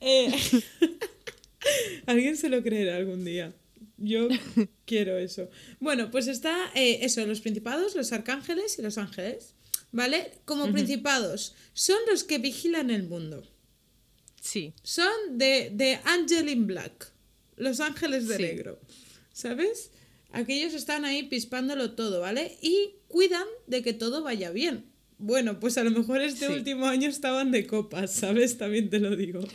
[0.00, 0.32] Eh,
[2.06, 3.54] Alguien se lo creerá algún día.
[3.96, 4.28] Yo
[4.84, 5.48] quiero eso.
[5.80, 9.54] Bueno, pues está eh, eso, los principados, los arcángeles y los ángeles.
[9.92, 10.32] ¿Vale?
[10.44, 13.48] Como principados, son los que vigilan el mundo.
[14.44, 14.74] Sí.
[14.82, 17.10] Son de, de Angel in Black,
[17.56, 18.42] los ángeles de Sí.
[18.42, 18.78] negro.
[19.32, 19.90] ¿Sabes?
[20.32, 22.58] Aquellos están ahí pispándolo todo, ¿vale?
[22.60, 24.84] Y cuidan de que todo vaya bien.
[25.16, 26.52] Bueno, pues a lo mejor este Sí.
[26.52, 28.58] último año estaban de copas, ¿sabes?
[28.58, 29.40] También te lo digo.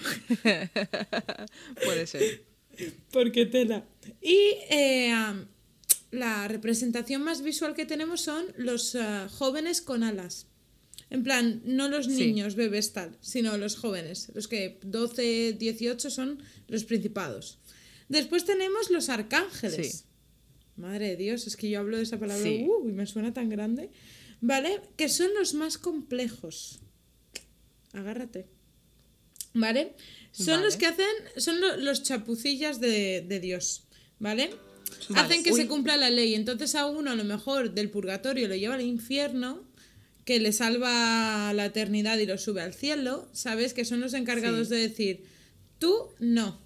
[1.86, 2.44] Puede ser.
[3.12, 3.86] Porque tela.
[4.22, 4.38] Y
[4.72, 5.14] eh,
[6.12, 10.48] la representación más visual que tenemos son los ah, jóvenes con alas.
[11.10, 12.12] En plan, no los Sí.
[12.18, 14.32] niños bebés tal, sino los jóvenes.
[14.36, 17.58] Los que 12, 18 son los principados.
[18.10, 19.92] Después tenemos los arcángeles.
[20.00, 20.04] Sí.
[20.78, 22.66] Madre de Dios, es que yo hablo de esa palabra Sí.
[22.68, 23.90] uh, y me suena tan grande.
[24.42, 24.82] ¿Vale?
[24.98, 26.80] Que son los más complejos.
[27.94, 28.46] Agárrate.
[29.54, 29.94] ¿Vale?
[30.32, 30.64] Son Vale.
[30.66, 31.06] los que hacen,
[31.38, 33.84] son lo- los chapucillas de, de Dios.
[34.20, 34.52] ¿Vale?
[35.10, 35.22] Vale.
[35.22, 35.62] Hacen que Uy.
[35.62, 36.36] se cumpla la ley.
[36.36, 39.68] Entonces a uno a lo mejor del purgatorio lo lleva al infierno,
[40.30, 43.28] que le salva la eternidad y lo sube al cielo.
[43.34, 43.74] ¿Sabes?
[43.74, 44.76] Que son los encargados Sí.
[44.76, 45.24] de decir,
[45.80, 46.60] tú no.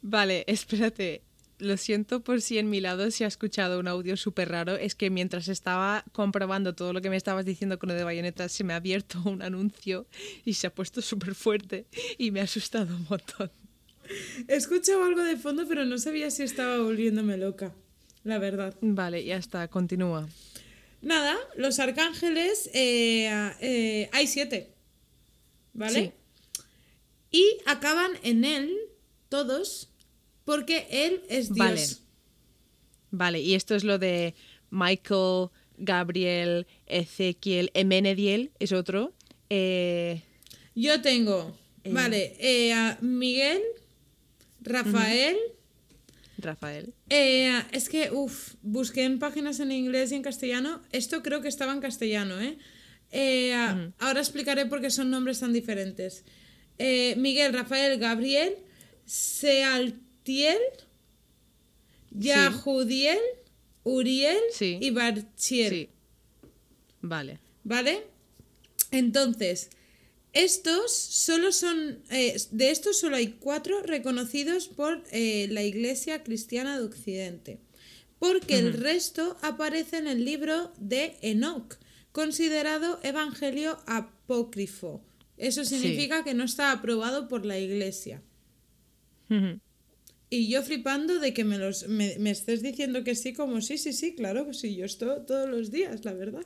[0.00, 1.20] Vale, espérate.
[1.58, 4.76] Lo siento por si en mi lado se ha escuchado un audio súper raro.
[4.76, 8.50] Es que mientras estaba comprobando todo lo que me estabas diciendo con lo de bayonetas,
[8.52, 10.06] se me ha abierto un anuncio
[10.46, 11.84] y se ha puesto súper fuerte
[12.16, 13.50] y me ha asustado un montón.
[14.48, 17.74] He escuchado algo de fondo, pero no sabía si estaba volviéndome loca.
[18.24, 18.74] La verdad.
[18.80, 20.26] Vale, ya está, continúa.
[21.06, 23.30] Nada, los arcángeles, eh,
[23.60, 24.72] eh, hay siete.
[25.72, 26.14] ¿Vale?
[27.30, 28.76] Y acaban en él,
[29.28, 29.88] todos,
[30.44, 31.58] porque él es Dios.
[31.58, 31.86] Vale.
[33.12, 34.34] Vale, y esto es lo de
[34.70, 39.14] Michael, Gabriel, Ezequiel, Emenediel, es otro.
[39.48, 40.22] Eh,
[40.74, 43.62] Yo tengo, vale, Miguel,
[44.60, 45.36] Rafael.
[46.38, 46.92] Rafael.
[47.10, 50.82] eh, es que, uff, busqué en páginas en inglés y en castellano.
[50.92, 52.58] Esto creo que estaba en castellano, ¿eh?
[53.12, 53.54] Eh,
[53.98, 56.24] Ahora explicaré por qué son nombres tan diferentes.
[56.78, 58.54] Eh, Miguel, Rafael, Gabriel,
[59.06, 60.58] Sealtiel,
[62.10, 63.18] Yahudiel,
[63.84, 64.78] Uriel Sí.
[64.80, 65.70] y Barchiel.
[65.70, 65.88] Sí.
[67.00, 67.38] Vale.
[67.64, 68.04] ¿Vale?
[68.90, 69.70] Entonces,
[70.44, 72.02] estos solo son.
[72.10, 77.58] eh, de estos solo hay cuatro reconocidos por eh, la Iglesia Cristiana de Occidente.
[78.18, 81.76] Porque el resto aparece en el libro de Enoch,
[82.12, 85.02] considerado evangelio apócrifo.
[85.36, 85.78] Eso Sí.
[85.78, 88.22] significa que no está aprobado por la Iglesia.
[90.30, 93.78] Y yo flipando de que me, los, me, me estés diciendo que sí, como sí,
[93.78, 96.44] sí, sí, claro, sí, yo estoy todos los días, la verdad.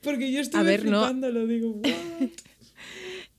[0.00, 0.78] Porque yo estoy no.
[0.78, 2.30] flipando, lo digo, "What?".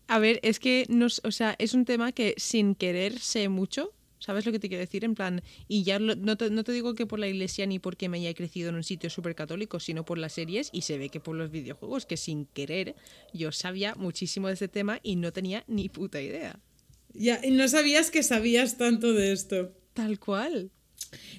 [0.10, 3.94] A ver, es que nos, o sea, es un tema que sin querer sé mucho.
[4.18, 5.06] ¿Sabes lo que te quiero decir?
[5.06, 7.80] En plan, y ya lo- no, te, no te digo que por la iglesia ni
[7.80, 10.98] porque me haya crecido en un sitio súper católico, sino por las series y se
[10.98, 12.96] ve que por los videojuegos, que sin querer
[13.34, 16.60] yo sabía muchísimo de este tema y no tenía ni puta idea.
[17.14, 19.72] Ya, y no sabías que sabías tanto de esto.
[19.94, 20.72] Tal cual.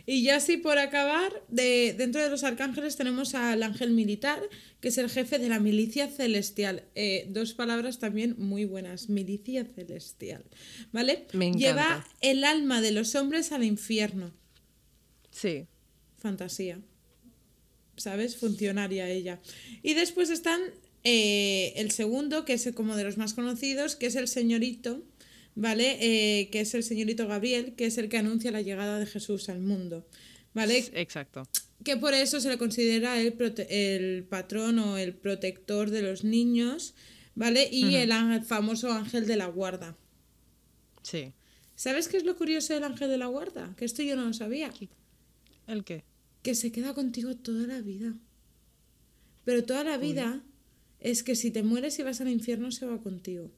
[0.06, 4.40] Y ya así por acabar, de, dentro de los arcángeles tenemos al ángel militar,
[4.80, 6.84] que es el jefe de la milicia celestial.
[6.94, 10.44] Eh, dos palabras también muy buenas, milicia celestial.
[10.92, 11.26] ¿Vale?
[11.32, 11.66] Me encanta.
[11.66, 14.32] Lleva el alma de los hombres al infierno.
[15.30, 15.66] Sí.
[16.18, 16.80] Fantasía.
[17.96, 18.36] ¿Sabes?
[18.36, 19.40] Funcionaria ella.
[19.82, 20.60] Y después están
[21.04, 25.02] eh, el segundo, que es como de los más conocidos, que es el señorito,
[25.60, 25.98] ¿vale?
[26.00, 29.48] Eh, que es el señorito Gabriel, que es el que anuncia la llegada de Jesús
[29.50, 30.06] al mundo.
[30.54, 30.78] ¿Vale?
[30.94, 31.46] Exacto.
[31.84, 33.34] que por eso se le considera el,
[33.68, 36.94] el patrón o el protector de los niños,
[37.36, 37.68] ¿vale?
[37.70, 39.96] Y el ángel- famoso ángel de la guarda.
[41.02, 41.32] Sí.
[41.76, 43.74] ¿Sabes qué es lo curioso del ángel de la guarda?
[43.76, 44.70] Que esto yo no lo sabía.
[45.66, 46.02] ¿El qué?
[46.42, 48.14] Que se queda contigo toda la vida.
[49.44, 50.42] Pero toda la vida
[50.98, 53.50] es que si te mueres y vas al infierno se va contigo.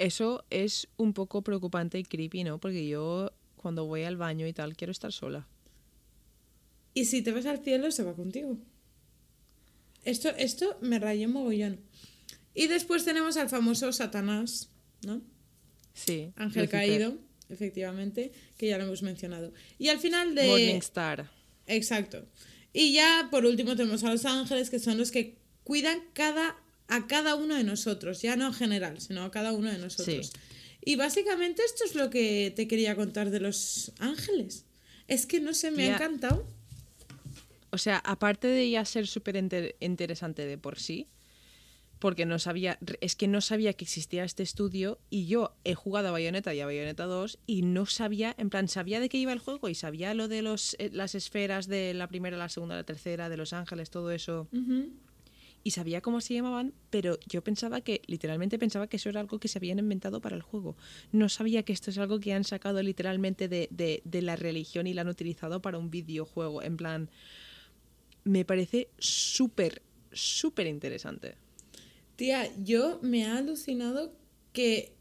[0.00, 2.58] Eso es un poco preocupante y creepy, ¿no?
[2.58, 5.46] Porque yo cuando voy al baño y tal quiero estar sola.
[6.94, 8.56] Y si te vas al cielo se va contigo.
[10.06, 11.80] Esto, esto me rayó mogollón.
[12.54, 14.70] Y después tenemos al famoso Satanás,
[15.04, 15.20] ¿no?
[15.92, 16.32] Sí.
[16.36, 16.70] Ángel Lucifer.
[16.70, 17.18] caído,
[17.50, 19.52] efectivamente, que ya lo hemos mencionado.
[19.78, 20.46] Y al final de...
[20.46, 21.30] Morningstar.
[21.66, 22.24] Exacto.
[22.72, 26.56] Y ya por último tenemos a los ángeles, que son los que cuidan cada,
[26.90, 30.26] a cada uno de nosotros, ya no en general, sino a cada uno de nosotros.
[30.26, 30.40] Sí.
[30.82, 34.64] Y básicamente esto es lo que te quería contar de los ángeles.
[35.06, 36.46] Es que no sé, me ha encantado.
[37.70, 39.36] O sea, aparte de ya ser súper
[39.80, 41.06] interesante de por sí,
[42.00, 46.08] porque no sabía, es que no sabía que existía este estudio y yo he jugado
[46.08, 49.32] a Bayonetta y a Bayonetta 2 y no sabía, en plan, sabía de qué iba
[49.32, 52.74] el juego y sabía lo de los, eh, las esferas de la primera, la segunda,
[52.74, 54.48] la tercera, de Los Ángeles, todo eso.
[55.62, 59.38] Y sabía cómo se llamaban, pero yo pensaba que, literalmente pensaba que eso era algo
[59.38, 60.76] que se habían inventado para el juego.
[61.12, 64.86] No sabía que esto es algo que han sacado literalmente de, de, de la religión
[64.86, 66.62] y lo han utilizado para un videojuego.
[66.62, 67.10] En plan,
[68.24, 69.82] me parece súper,
[70.12, 71.34] súper interesante.
[72.16, 74.12] Tía, yo me ha alucinado
[74.52, 74.92] que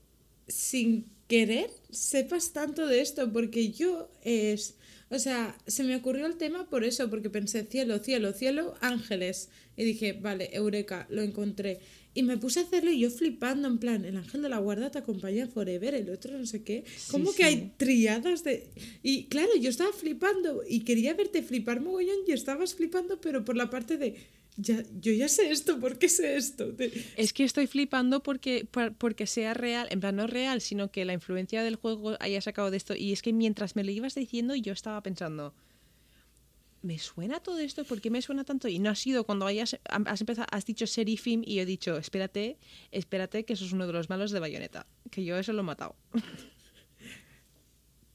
[0.48, 4.76] sin querer sepas tanto de esto, porque yo es...
[5.12, 9.50] O sea, se me ocurrió el tema por eso, porque pensé cielo, cielo, cielo, ángeles.
[9.76, 11.80] Y dije, vale, Eureka, lo encontré.
[12.14, 14.92] Y me puse a hacerlo y yo flipando, en plan, el ángel de la guarda
[14.92, 16.84] te acompaña forever, el otro no sé qué.
[17.12, 18.68] ¿Cómo que hay triadas de...?
[19.04, 23.56] Y claro, yo estaba flipando y quería verte flipar mogollón y estabas flipando, pero por
[23.56, 24.16] la parte de
[24.62, 26.74] ya, yo ya sé esto, ¿por qué sé esto?
[27.16, 31.14] Es que estoy flipando porque, porque sea real, en plan no real, sino que la
[31.14, 32.96] influencia del juego haya sacado de esto.
[32.96, 35.54] Y es que mientras me lo ibas diciendo, yo estaba pensando,
[36.82, 37.86] ¿me suena todo esto?
[37.86, 38.68] ¿Por qué me suena tanto?
[38.68, 42.58] Y no ha sido cuando hayas has empezado, has dicho Serifim y he dicho, espérate,
[42.92, 45.64] espérate, que eso es uno de los malos de Bayonetta, que yo eso lo he
[45.64, 45.96] matado.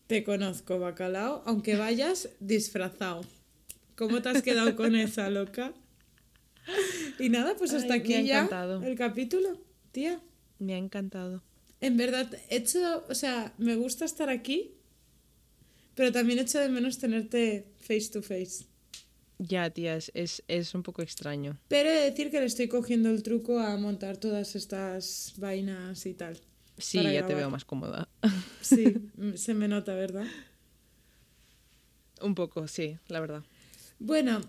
[0.07, 3.23] Te conozco, bacalao, aunque vayas disfrazado.
[3.97, 5.73] ¿Cómo te has quedado con esa loca?
[7.19, 8.49] Y nada, pues hasta aquí ya
[8.83, 9.59] el capítulo,
[9.93, 10.21] tía.
[10.59, 11.43] Me ha encantado.
[11.81, 14.73] En verdad, he hecho, o sea, me gusta estar aquí,
[15.95, 18.65] pero también hecho de menos tenerte face to face.
[19.39, 21.59] Ya, tía, es, es, un poco extraño.
[21.69, 26.07] Pero he de decir que le estoy cogiendo el truco a montar todas estas vainas
[26.07, 26.41] y tal.
[26.79, 28.09] Sí, ya te veo más cómoda.
[28.61, 30.27] Sí, se me nota, ¿verdad?
[32.21, 33.43] Un poco, sí, la verdad.
[33.99, 34.41] Bueno,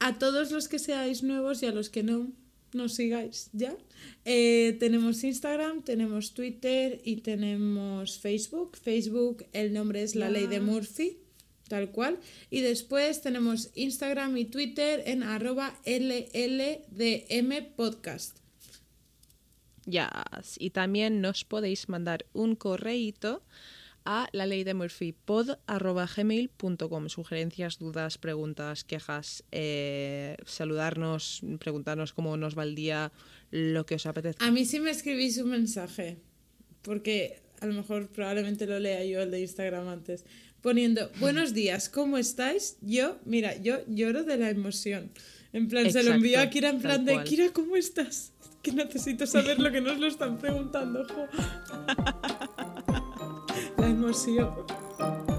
[0.00, 2.32] a todos los que seáis nuevos y a los que no,
[2.72, 3.76] nos sigáis ya.
[4.24, 8.76] Eh, tenemos Instagram, tenemos Twitter y tenemos Facebook.
[8.76, 11.18] Facebook, el nombre es La Ley de Murphy,
[11.68, 12.18] tal cual.
[12.50, 18.38] Y después tenemos Instagram y Twitter en arroba LLDM Podcast.
[19.86, 20.10] Ya,
[20.58, 23.42] y también nos podéis mandar un correíto
[24.04, 27.08] a la ley de Murphy pod.gmail.com.
[27.08, 33.12] Sugerencias, dudas, preguntas, quejas, eh, saludarnos, preguntarnos cómo nos va el día,
[33.50, 34.44] lo que os apetezca.
[34.44, 36.18] A mí sí me escribís un mensaje,
[36.82, 40.24] porque a lo mejor probablemente lo lea yo el de Instagram antes,
[40.60, 42.76] poniendo buenos días, ¿cómo estáis?
[42.80, 45.10] Yo, mira, yo lloro de la emoción.
[45.52, 48.32] En plan, se lo envío a Kira en plan de Kira, ¿cómo estás?
[48.62, 51.02] Que necesito saber lo que nos lo están preguntando.
[51.04, 52.50] La
[54.10, 55.29] Marcia.